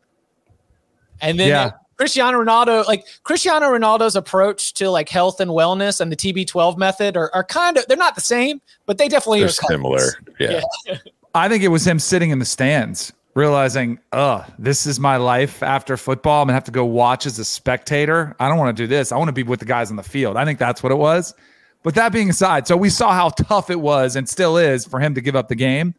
[1.21, 1.71] And then Yeah.
[1.97, 7.17] Cristiano Ronaldo, like Cristiano Ronaldo's approach to like health and wellness and the TB12 method
[7.17, 9.69] are, are kind of, they're not the same, but they definitely they're are close.
[9.69, 10.01] similar.
[10.39, 10.61] Yeah.
[11.35, 15.63] I think it was him sitting in the stands, realizing, oh, this is my life
[15.63, 16.41] after football.
[16.41, 18.35] I'm gonna have to go watch as a spectator.
[18.39, 19.11] I don't want to do this.
[19.11, 20.37] I want to be with the guys on the field.
[20.37, 21.33] I think that's what it was.
[21.83, 24.99] But that being aside, so we saw how tough it was and still is for
[24.99, 25.95] him to give up the game.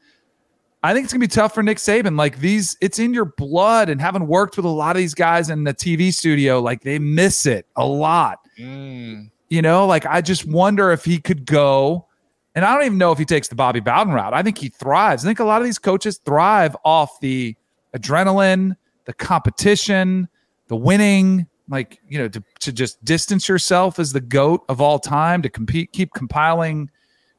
[0.83, 2.16] I think it's gonna be tough for Nick Saban.
[2.16, 5.51] Like these, it's in your blood, and having worked with a lot of these guys
[5.51, 8.38] in the TV studio, like they miss it a lot.
[8.59, 9.31] Mm.
[9.49, 12.07] You know, like I just wonder if he could go.
[12.55, 14.35] And I don't even know if he takes the Bobby Bowden route.
[14.35, 15.25] I think he thrives.
[15.25, 17.55] I think a lot of these coaches thrive off the
[17.95, 20.29] adrenaline, the competition,
[20.69, 24.99] the winning, like, you know, to, to just distance yourself as the GOAT of all
[24.99, 26.91] time, to compete, keep compiling,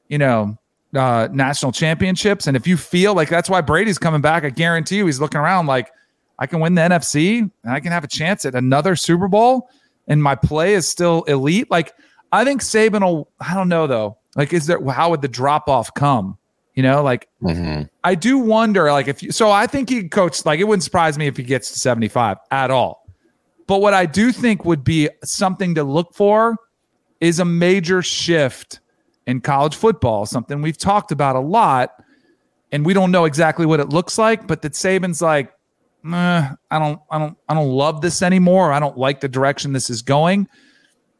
[0.08, 0.58] you know,
[0.96, 2.48] uh, national championships.
[2.48, 5.40] And if you feel like that's why Brady's coming back, I guarantee you he's looking
[5.40, 5.92] around like,
[6.40, 9.70] I can win the NFC and I can have a chance at another Super Bowl
[10.08, 11.70] and my play is still elite.
[11.70, 11.94] Like,
[12.32, 14.18] I think Saban will, I don't know though.
[14.36, 16.38] Like, is there, how would the drop off come?
[16.76, 17.90] You know, like, Mhm.
[18.04, 21.18] I do wonder, like, if you, so I think he coach, like, it wouldn't surprise
[21.18, 23.06] me if he gets to 75 at all.
[23.68, 26.56] But what I do think would be something to look for
[27.20, 28.80] is a major shift
[29.28, 31.92] in college football, something we've talked about a lot.
[32.72, 35.52] And we don't know exactly what it looks like, but that Saban's like,
[36.04, 38.72] "Nah, I don't, I don't, I don't love this anymore.
[38.72, 40.48] I don't like the direction this is going.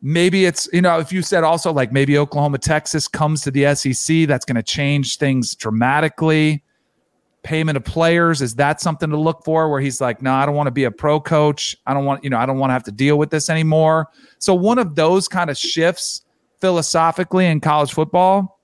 [0.02, 3.76] Maybe it's, you know, if you said also like maybe Oklahoma, Texas comes to the
[3.76, 6.64] SEC, that's going to change things dramatically.
[7.44, 10.56] Payment of players, is that something to look for where he's like, no, I don't
[10.56, 11.76] want to be a pro coach.
[11.88, 14.10] I don't want, you know, I don't want to have to deal with this anymore.
[14.38, 16.24] So one of those kind of shifts
[16.60, 18.60] philosophically in college football,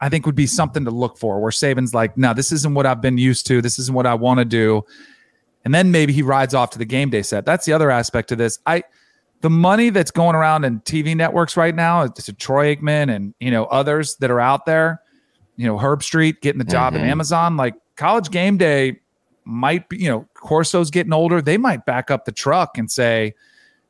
[0.00, 2.86] I think would be something to look for where Saban's like, no, this isn't what
[2.86, 3.62] I've been used to.
[3.62, 4.84] This isn't what I want to do.
[5.64, 7.44] And then maybe he rides off to the game day set.
[7.44, 8.58] That's the other aspect of this.
[8.66, 8.82] I
[9.40, 13.34] the money that's going around in TV networks right now, it's a Troy Aikman and
[13.40, 15.00] you know others that are out there,
[15.56, 17.04] you know, Herbstreit getting the job at Mhm.
[17.08, 17.56] Amazon.
[17.56, 19.00] Like college game day
[19.44, 21.40] might be, you know, Corso's getting older.
[21.40, 23.34] They might back up the truck and say,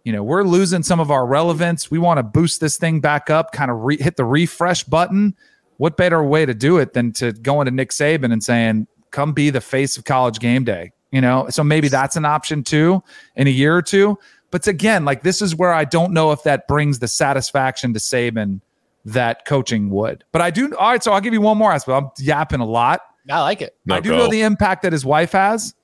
[0.05, 1.91] you know, we're losing some of our relevance.
[1.91, 5.35] We want to boost this thing back up, kind of re- hit the refresh button.
[5.77, 9.33] What better way to do it than to go into Nick Saban and saying, come
[9.33, 10.93] be the face of college game day?
[11.11, 13.03] You know, so maybe that's an option too
[13.35, 14.17] in a year or two.
[14.51, 18.01] But again, like this is where I don't know if that brings the satisfaction to
[18.01, 18.61] Saban
[19.05, 20.25] that coaching would.
[20.33, 20.75] But I do.
[20.77, 21.97] All right, so I'll give you one more aspect.
[21.97, 23.01] I'm yapping a lot.
[23.29, 23.77] I like it.
[23.87, 24.19] No, I do go.
[24.19, 25.75] know the impact that his wife has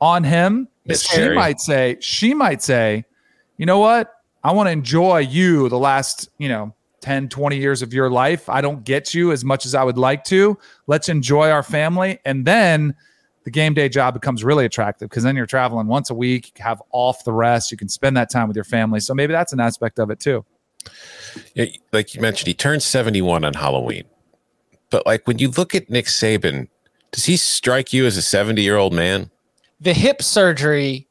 [0.00, 0.68] on him.
[0.86, 1.34] Miss she Terry.
[1.34, 3.04] might say, she might say,
[3.56, 4.12] you know what?
[4.42, 8.48] I want to enjoy you the last, you know, 10, 20 years of your life.
[8.48, 10.58] I don't get you as much as I would like to.
[10.86, 12.18] Let's enjoy our family.
[12.24, 12.94] And then
[13.44, 16.64] the game day job becomes really attractive because then you're traveling once a week, you
[16.64, 17.70] have off the rest.
[17.70, 19.00] You can spend that time with your family.
[19.00, 20.44] So maybe that's an aspect of it too.
[21.54, 24.04] Yeah, like you mentioned, he turned 71 on Halloween.
[24.90, 26.68] But like when you look at Nick Saban,
[27.10, 29.30] does he strike you as a 70 year old man?
[29.84, 31.06] the hip surgery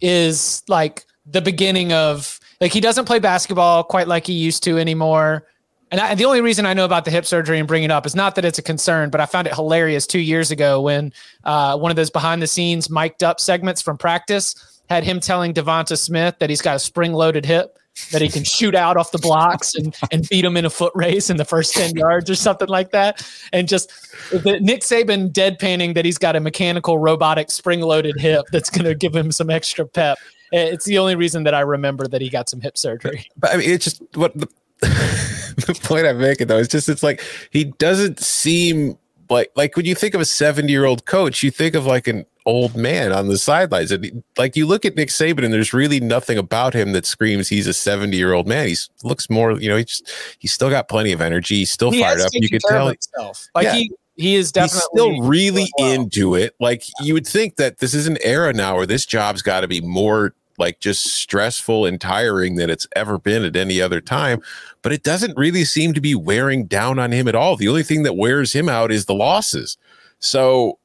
[0.00, 4.78] is like the beginning of like he doesn't play basketball quite like he used to
[4.78, 5.46] anymore.
[5.94, 8.04] And I, the only reason I know about the hip surgery and bring it up
[8.04, 11.12] is not that it's a concern, but I found it hilarious two years ago when
[11.44, 15.54] uh, one of those behind the scenes mic'd up segments from practice had him telling
[15.54, 17.78] Devonta Smith that he's got a spring loaded hip.
[18.10, 20.90] that he can shoot out off the blocks and, and beat him in a foot
[20.96, 23.24] race in the first 10 yards or something like that.
[23.52, 23.88] And just
[24.32, 28.84] the, Nick Saban deadpanning that he's got a mechanical robotic spring loaded hip that's going
[28.84, 30.18] to give him some extra pep.
[30.50, 33.28] It's the only reason that I remember that he got some hip surgery.
[33.36, 34.48] But I mean, it's just what the,
[35.66, 38.98] the point I'm making though is just it's like he doesn't seem
[39.30, 42.06] like like when you think of a 70 year old coach, you think of like
[42.06, 43.90] an old man on the sidelines.
[43.90, 47.48] And like you look at Nick Saban, and there's really nothing about him that screams
[47.48, 48.68] he's a 70 year old man.
[48.68, 50.02] He looks more, you know, he's
[50.38, 51.56] he's still got plenty of energy.
[51.56, 52.30] He's still he fired up.
[52.32, 52.88] You could tell.
[52.88, 53.46] Himself.
[53.54, 53.74] Like yeah.
[53.74, 55.92] he he is definitely he's still really well.
[55.92, 56.54] into it.
[56.60, 59.68] Like you would think that this is an era now where this job's got to
[59.68, 64.40] be more like just stressful and tiring than it's ever been at any other time.
[64.82, 67.56] But it doesn't really seem to be wearing down on him at all.
[67.56, 69.76] The only thing that wears him out is the losses.
[70.18, 70.78] So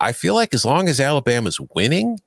[0.00, 2.20] I feel like as long as Alabama's winning,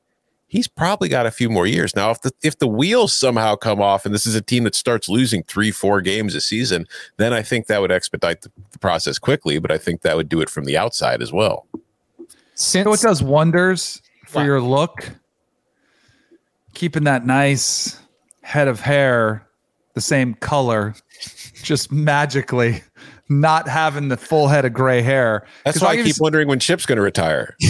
[0.47, 1.95] he's probably got a few more years.
[1.95, 4.75] Now, if the if the wheels somehow come off and this is a team that
[4.75, 8.79] starts losing three, four games a season, then I think that would expedite the, the
[8.79, 9.59] process quickly.
[9.59, 11.67] But I think that would do it from the outside as well.
[12.55, 14.45] Since so it does wonders for wow.
[14.45, 15.09] your look
[16.73, 17.99] keeping that nice
[18.41, 19.47] head of hair
[19.93, 20.95] the same color,
[21.61, 22.81] just magically
[23.29, 25.45] not having the full head of gray hair.
[25.65, 27.55] That's why I keep wondering when Chip's going to retire.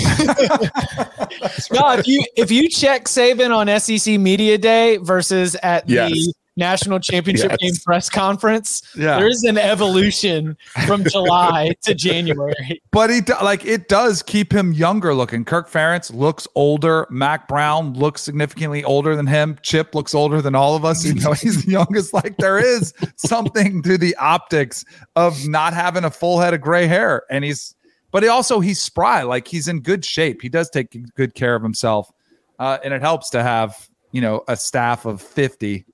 [1.72, 6.12] no, if you if you check Saban on SEC Media Day versus at yes.
[6.12, 7.60] the national championship yes.
[7.60, 8.84] game press conference.
[8.96, 9.18] Yeah.
[9.18, 10.56] There is an evolution
[10.86, 12.82] from July to January.
[12.92, 15.44] But he like it does keep him younger looking.
[15.44, 17.08] Kirk Ferentz looks older.
[17.10, 19.58] Mack Brown looks significantly older than him.
[19.64, 21.04] Chip looks older than all of us.
[21.04, 22.14] You know, he's the youngest.
[22.14, 24.86] Like there is something to the optics
[25.16, 27.24] of not having a full head of gray hair.
[27.30, 27.76] And he's
[28.12, 29.24] but he also he's spry.
[29.24, 30.42] Like he's in good shape.
[30.42, 32.12] He does take good care of himself.
[32.60, 35.86] Uh, and it helps to have, you know, a staff of 50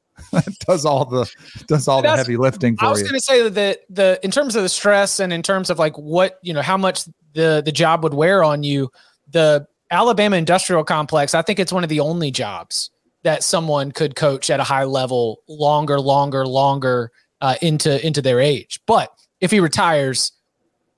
[0.68, 1.30] does all the
[1.68, 2.88] does all the heavy lifting for you.
[2.88, 5.44] I was going to say that the the in terms of the stress and in
[5.44, 7.04] terms of like what you know how much
[7.34, 8.90] the the job would wear on you,
[9.32, 11.34] the Alabama industrial complex.
[11.34, 12.92] I think it's one of the only jobs
[13.24, 17.12] that someone could coach at a high level longer, longer, longer
[17.42, 18.80] uh, into into their age.
[18.86, 20.32] But if he retires,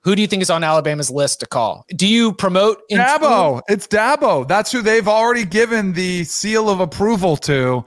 [0.02, 1.86] who do you think is on Alabama's list to call?
[1.96, 3.62] Do you promote Dabo?
[3.68, 4.48] It's Dabo.
[4.48, 7.86] That's who they've already given the seal of approval to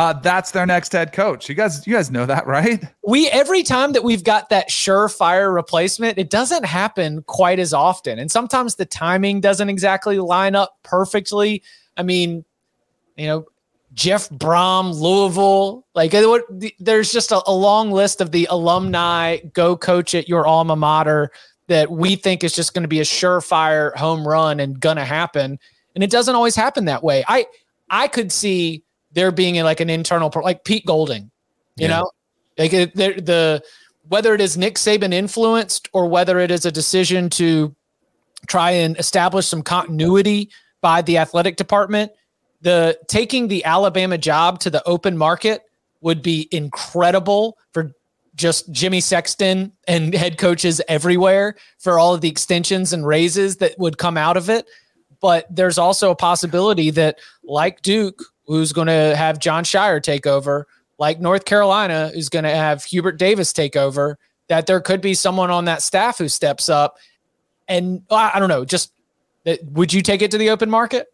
[0.00, 1.46] uh, that's their next head coach.
[1.46, 2.82] You guys, you guys know that, right?
[3.06, 8.18] We every time that we've got that surefire replacement, it doesn't happen quite as often,
[8.18, 11.62] and sometimes the timing doesn't exactly line up perfectly.
[11.98, 12.46] I mean,
[13.18, 13.44] you know,
[13.92, 16.12] Jeff Brohm, Louisville, like
[16.78, 21.30] there's just a, a long list of the alumni go coach at your alma mater
[21.66, 25.58] that we think is just going to be a surefire home run and gonna happen,
[25.94, 27.22] and it doesn't always happen that way.
[27.28, 27.44] I
[27.90, 28.82] I could see
[29.12, 31.30] there being like an internal like Pete Golding,
[31.76, 32.00] you yeah.
[32.00, 32.10] know,
[32.58, 33.62] like the
[34.08, 37.74] whether it is Nick Saban influenced or whether it is a decision to
[38.48, 40.50] try and establish some continuity
[40.80, 42.10] by the athletic department,
[42.60, 45.62] the taking the Alabama job to the open market
[46.00, 47.92] would be incredible for
[48.34, 53.78] just Jimmy Sexton and head coaches everywhere for all of the extensions and raises that
[53.78, 54.66] would come out of it.
[55.20, 60.26] But there's also a possibility that, like Duke, who's going to have Jon Scheyer take
[60.26, 60.66] over,
[60.98, 65.14] like North Carolina is going to have Hubert Davis take over, that there could be
[65.14, 66.98] someone on that staff who steps up.
[67.68, 68.92] And I don't know, just
[69.46, 71.06] uh, would you take it to the open market?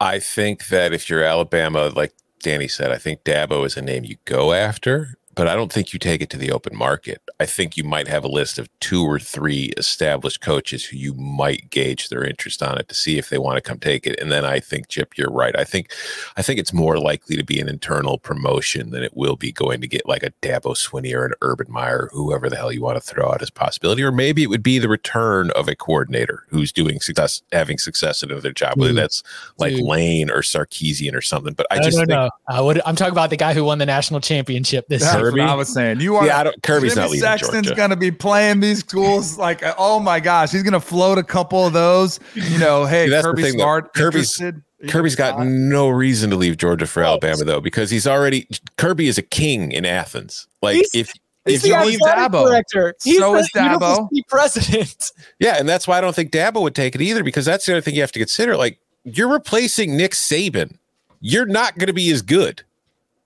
[0.00, 4.02] I think that if you're Alabama, like Danny said, I think Dabo is a name
[4.02, 7.22] you go after but I don't think you take it to the open market.
[7.40, 11.14] I think you might have a list of two or three established coaches who you
[11.14, 14.20] might gauge their interest on it to see if they want to come take it.
[14.20, 15.58] And then I think, Chip, you're right.
[15.58, 15.94] I think
[16.36, 19.80] I think it's more likely to be an internal promotion than it will be going
[19.80, 22.96] to get like a Dabo Swinney or an Urban Meyer, whoever the hell you want
[22.96, 24.02] to throw out as possibility.
[24.02, 28.22] Or maybe it would be the return of a coordinator who's doing success, having success
[28.22, 29.22] in another job, whether that's
[29.56, 29.86] like Dude.
[29.86, 31.54] Lane or Sarkisian or something.
[31.54, 32.30] But I just no, think, no.
[32.46, 35.29] I would, I'm talking about the guy who won the national championship this year.
[35.30, 35.40] Kirby?
[35.42, 36.00] I was saying.
[36.00, 36.26] You are.
[36.26, 39.62] Yeah, I don't, Kirby's Jimmy not leaving Sexton's going to be playing these schools like,
[39.62, 42.20] uh, oh my gosh, he's going to float a couple of those.
[42.34, 44.40] You know, hey, See, Kirby thing, Smart, Kirby's.
[44.40, 44.62] Interested?
[44.88, 49.18] Kirby's got no reason to leave Georgia for Alabama though, because he's already Kirby is
[49.18, 50.46] a king in Athens.
[50.62, 51.12] Like he's, if
[51.44, 52.94] if you leave Dabo, director.
[53.02, 55.12] He's so is Dabo president.
[55.38, 57.72] Yeah, and that's why I don't think Dabo would take it either, because that's the
[57.72, 58.56] other thing you have to consider.
[58.56, 60.78] Like you're replacing Nick Saban,
[61.20, 62.64] you're not going to be as good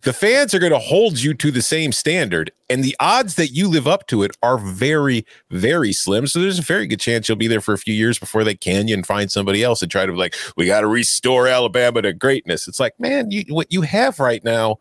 [0.05, 3.49] the fans are going to hold you to the same standard and the odds that
[3.49, 7.29] you live up to it are very very slim so there's a very good chance
[7.29, 9.83] you'll be there for a few years before they can you and find somebody else
[9.83, 13.31] and try to be like we got to restore alabama to greatness it's like man
[13.31, 14.79] you what you have right now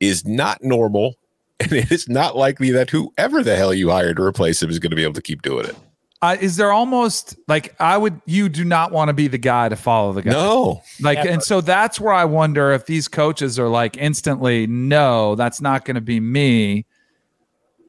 [0.00, 1.16] is not normal.
[1.60, 4.80] And it is not likely that whoever the hell you hired to replace him is
[4.80, 5.76] going to be able to keep doing it.
[6.24, 8.18] Uh, is there almost like I would?
[8.24, 10.30] You do not want to be the guy to follow the guy.
[10.30, 15.34] No, like, and so that's where I wonder if these coaches are like instantly, no,
[15.34, 16.86] that's not going to be me.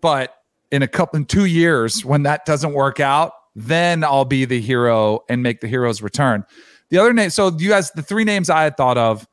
[0.01, 0.35] But
[0.69, 4.59] in a couple, in two years, when that doesn't work out, then I'll be the
[4.59, 6.43] hero and make the hero's return.
[6.89, 9.25] The other name, so you guys, the three names I had thought of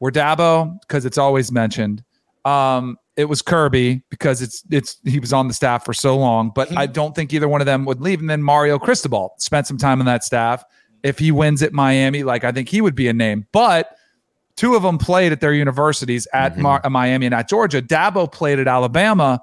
[0.00, 2.02] were Dabo because it's always mentioned.
[2.46, 6.52] Um, it was Kirby because it's it's he was on the staff for so long,
[6.54, 8.20] but I don't think either one of them would leave.
[8.20, 10.64] And then Mario Cristobal spent some time on that staff.
[11.02, 13.46] If he wins at Miami, like I think he would be a name.
[13.52, 13.96] But
[14.56, 16.62] two of them played at their universities at mm-hmm.
[16.62, 17.80] Mar- Miami and at Georgia.
[17.80, 19.42] Dabo played at Alabama.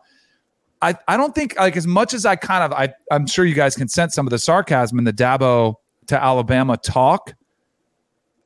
[0.81, 3.55] I, I don't think like as much as I kind of I I'm sure you
[3.55, 5.75] guys can sense some of the sarcasm in the Dabo
[6.07, 7.33] to Alabama talk.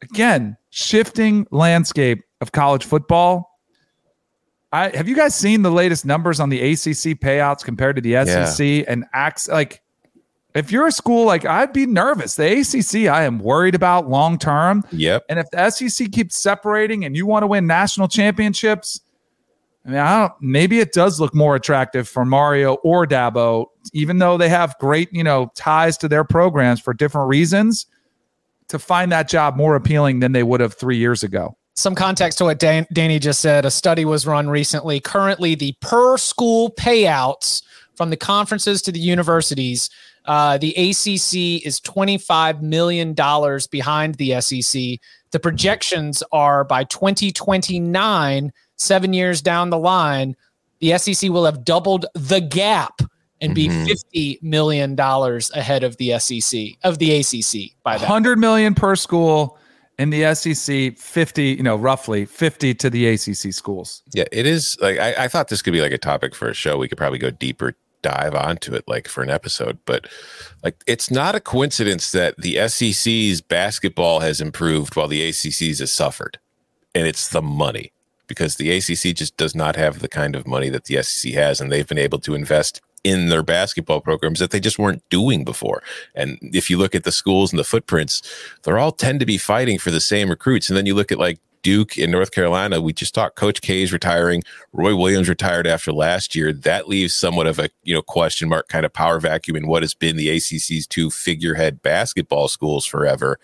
[0.01, 3.46] Again, shifting landscape of college football
[4.71, 8.25] I have you guys seen the latest numbers on the ACC payouts compared to the
[8.25, 8.83] SEC yeah.
[8.87, 9.81] and acts like
[10.53, 12.35] if you're a school like I'd be nervous.
[12.35, 14.83] The ACC I am worried about long term.
[14.91, 15.25] Yep.
[15.29, 19.01] And if the SEC keeps separating and you want to win national championships,
[19.85, 24.17] I mean, I don't, maybe it does look more attractive for Mario or Dabo, even
[24.17, 27.85] though they have great, you know, ties to their programs for different reasons,
[28.67, 32.39] to find that job more appealing than they would have three years ago some context
[32.39, 33.63] to what Dan- Danny just said.
[33.63, 34.99] A study was run recently.
[34.99, 37.61] Currently, the per school payouts
[37.93, 39.91] from the conferences to the universities,
[40.25, 44.99] uh, the ACC is $25 million behind the SEC.
[45.29, 50.35] The projections are by 2029, seven years down the line,
[50.79, 53.01] the SEC will have doubled the gap
[53.39, 53.85] and be mm-hmm.
[53.85, 58.01] $50 million ahead of the SEC, of the ACC by that.
[58.01, 59.59] 100 million per school
[59.97, 64.03] in the SEC, 50, you know, roughly 50 to the ACC schools.
[64.13, 66.53] Yeah, it is like I, I, thought this could be like a topic for a
[66.53, 66.77] show.
[66.77, 70.07] We could probably go deeper dive onto it like for an episode, but
[70.63, 75.91] like it's not a coincidence that the SEC's basketball has improved while the ACC's has
[75.91, 76.37] suffered.
[76.93, 77.91] And it's the money
[78.27, 81.59] because the ACC just does not have the kind of money that the SEC has
[81.59, 85.45] and they've been able to invest in their basketball programs that they just weren't doing
[85.45, 85.81] before.
[86.13, 88.21] And if you look at the schools and the footprints,
[88.63, 90.69] they're all tend to be fighting for the same recruits.
[90.69, 93.81] And then you look at like Duke in North Carolina, we just talked Coach K
[93.81, 94.43] is retiring.
[94.73, 96.51] Roy Williams retired after last year.
[96.51, 99.83] That leaves somewhat of a you know question mark kind of power vacuum in what
[99.83, 103.39] has been the ACC's two figurehead basketball schools forever.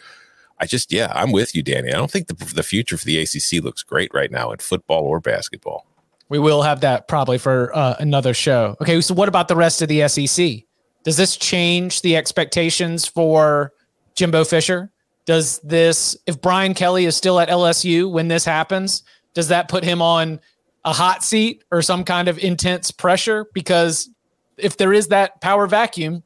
[0.59, 1.89] I just yeah, I'm with you, Danny.
[1.89, 5.03] I don't think the, the future for the ACC looks great right now in football
[5.03, 5.86] or basketball.
[6.34, 8.76] We will have that probably for uh, another show.
[8.82, 10.64] Okay, so what about the rest of the SEC?
[11.04, 13.72] Does this change the expectations for
[14.16, 14.92] Jimbo Fisher?
[15.28, 19.04] Does this, if Brian Kelly is still at LSU when this happens,
[19.36, 20.40] does that put him on
[20.84, 23.46] a hot seat or some kind of intense pressure?
[23.54, 24.10] Because
[24.58, 26.24] if there is that power vacuum,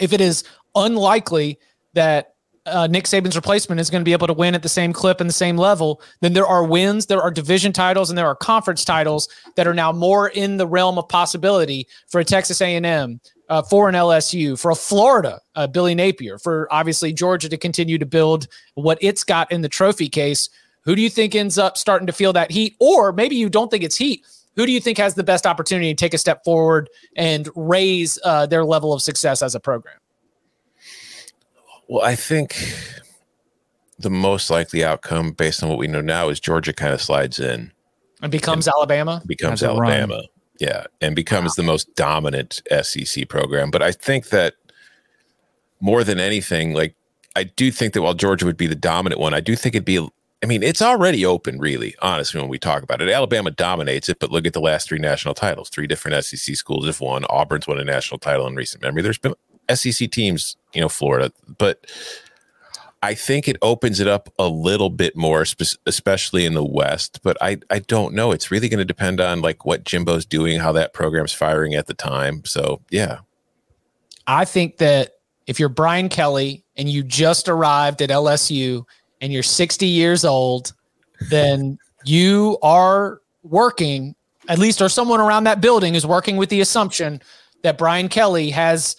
[0.00, 0.42] if it is
[0.74, 1.60] unlikely
[1.92, 2.34] that
[2.72, 5.20] uh, Nick Saban's replacement is going to be able to win at the same clip
[5.20, 8.34] and the same level, then there are wins, there are division titles, and there are
[8.34, 13.20] conference titles that are now more in the realm of possibility for a Texas A&M,
[13.48, 17.98] uh, for an LSU, for a Florida, uh, Billy Napier, for obviously Georgia to continue
[17.98, 20.50] to build what it's got in the trophy case.
[20.82, 22.76] Who do you think ends up starting to feel that heat?
[22.78, 24.24] Or maybe you don't think it's heat.
[24.56, 28.18] Who do you think has the best opportunity to take a step forward and raise
[28.24, 29.98] uh, their level of success as a program?
[31.88, 32.74] Well, I think
[33.98, 37.40] the most likely outcome, based on what we know now, is Georgia kind of slides
[37.40, 37.72] in
[38.22, 39.22] and becomes and Alabama.
[39.26, 40.24] Becomes Alabama, run.
[40.60, 41.54] yeah, and becomes wow.
[41.56, 43.70] the most dominant SEC program.
[43.70, 44.54] But I think that
[45.80, 46.94] more than anything, like
[47.36, 49.84] I do think that while Georgia would be the dominant one, I do think it'd
[49.84, 50.06] be.
[50.40, 53.08] I mean, it's already open, really, honestly, when we talk about it.
[53.08, 55.68] Alabama dominates it, but look at the last three national titles.
[55.68, 57.24] Three different SEC schools have won.
[57.24, 59.02] Auburn's won a national title in recent memory.
[59.02, 59.34] There's been
[59.74, 61.86] SEC teams, you know, Florida, but
[63.02, 65.44] I think it opens it up a little bit more,
[65.86, 67.20] especially in the West.
[67.22, 68.32] But I, I don't know.
[68.32, 71.86] It's really going to depend on like what Jimbo's doing, how that program's firing at
[71.86, 72.44] the time.
[72.44, 73.18] So yeah,
[74.26, 75.12] I think that
[75.46, 78.84] if you're Brian Kelly and you just arrived at LSU
[79.20, 80.72] and you're 60 years old,
[81.30, 84.14] then you are working,
[84.48, 87.22] at least, or someone around that building is working with the assumption
[87.62, 88.96] that Brian Kelly has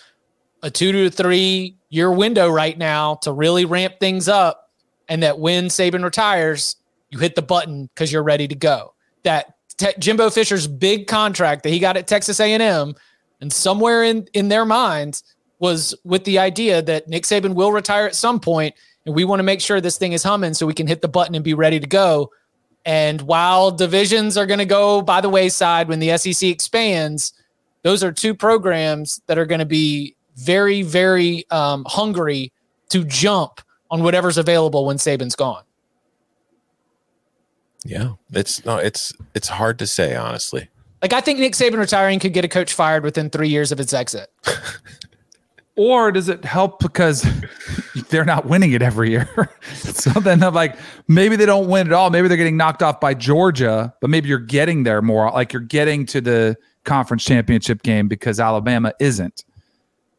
[0.61, 4.69] a two to three year window right now to really ramp things up,
[5.07, 6.75] and that when Saban retires,
[7.09, 8.93] you hit the button because you're ready to go.
[9.23, 12.95] That te- Jimbo Fisher's big contract that he got at Texas A&M,
[13.41, 15.23] and somewhere in in their minds
[15.59, 19.39] was with the idea that Nick Saban will retire at some point, and we want
[19.39, 21.53] to make sure this thing is humming so we can hit the button and be
[21.53, 22.31] ready to go.
[22.85, 27.33] And while divisions are going to go by the wayside when the SEC expands,
[27.83, 32.51] those are two programs that are going to be very, very um, hungry
[32.89, 33.61] to jump
[33.91, 35.63] on whatever's available when Saban's gone.
[37.85, 40.69] Yeah, it's no, it's it's hard to say honestly.
[41.01, 43.79] Like I think Nick Saban retiring could get a coach fired within three years of
[43.79, 44.29] its exit.
[45.75, 47.25] or does it help because
[48.09, 49.49] they're not winning it every year?
[49.73, 50.75] so then I'm like,
[51.07, 52.09] maybe they don't win at all.
[52.09, 55.31] Maybe they're getting knocked off by Georgia, but maybe you're getting there more.
[55.31, 59.45] Like you're getting to the conference championship game because Alabama isn't.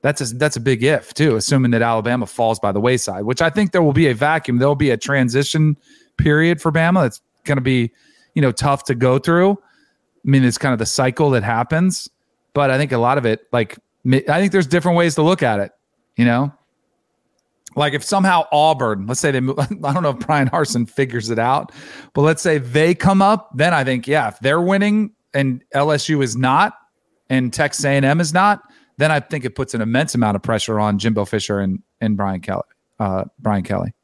[0.03, 3.43] That's a, that's a big if too, assuming that Alabama falls by the wayside, which
[3.43, 4.59] I think there will be a vacuum.
[4.59, 5.77] There will be a transition
[6.17, 7.03] period for Bama.
[7.03, 7.91] That's going to be,
[8.35, 9.53] you know, tough to go through.
[9.53, 9.57] I
[10.25, 12.09] mean, it's kind of the cycle that happens,
[12.55, 15.43] but I think a lot of it, like I think there's different ways to look
[15.43, 15.73] at it,
[16.17, 16.53] you know?
[17.77, 21.31] Like if somehow Auburn, let's say they move, I don't know if Bryan Harsin figures
[21.31, 21.73] it out,
[22.15, 26.23] but let's say they come up, then I think, yeah, if they're winning and LSU
[26.23, 26.75] is not
[27.29, 28.63] and Texas A&M is not,
[29.01, 32.17] then I think it puts an immense amount of pressure on Jimbo Fisher and, and
[32.17, 32.63] Brian Kelly,
[32.99, 33.95] uh, Brian Kelly.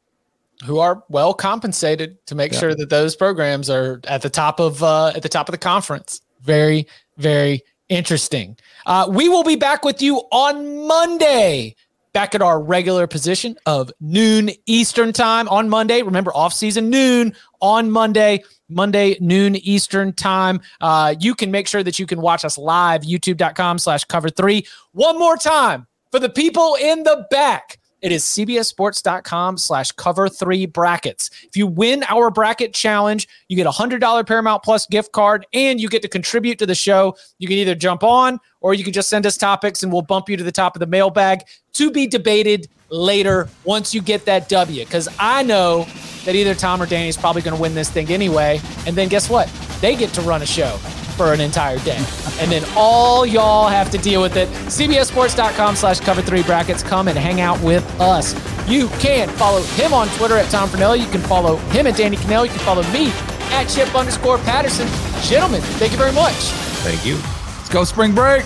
[0.65, 2.59] Who are well compensated to make yeah.
[2.59, 5.59] sure that those programs are at the top of uh, at the top of the
[5.59, 6.21] conference.
[6.41, 6.87] Very,
[7.17, 8.57] very interesting.
[8.87, 11.75] Uh, we will be back with you on Monday,
[12.17, 16.01] back at our regular position of noon Eastern time on Monday.
[16.01, 18.43] Remember, off season noon on Monday.
[18.69, 20.59] Monday noon Eastern time.
[20.81, 24.65] Uh, you can make sure that you can watch us live, youtube.com slash cover three.
[24.93, 27.77] One more time for the people in the back.
[28.01, 31.31] It is cbssports.com slash cover three brackets.
[31.43, 35.81] If you win our bracket challenge, you get a $100 Paramount Plus gift card and
[35.81, 37.15] you get to contribute to the show.
[37.39, 40.29] You can either jump on or you can just send us topics and we'll bump
[40.29, 41.41] you to the top of the mailbag
[41.73, 44.85] to be debated later once you get that W.
[44.85, 45.87] Because I know
[46.25, 48.61] that either Tom or Danny is probably going to win this thing anyway.
[48.85, 49.47] And then guess what?
[49.81, 50.77] They get to run a show
[51.17, 51.97] for an entire day.
[52.39, 54.47] And then all y'all have to deal with it.
[54.49, 56.83] CBSSports.com slash cover three brackets.
[56.83, 58.35] Come and hang out with us.
[58.69, 60.99] You can follow him on Twitter at Tom Fornelli.
[60.99, 62.43] You can follow him at Danny Kanell.
[62.43, 63.11] You can follow me
[63.51, 64.87] at Chip underscore Patterson.
[65.23, 66.35] Gentlemen, thank you very much.
[66.83, 67.15] Thank you.
[67.15, 68.45] Let's go spring break.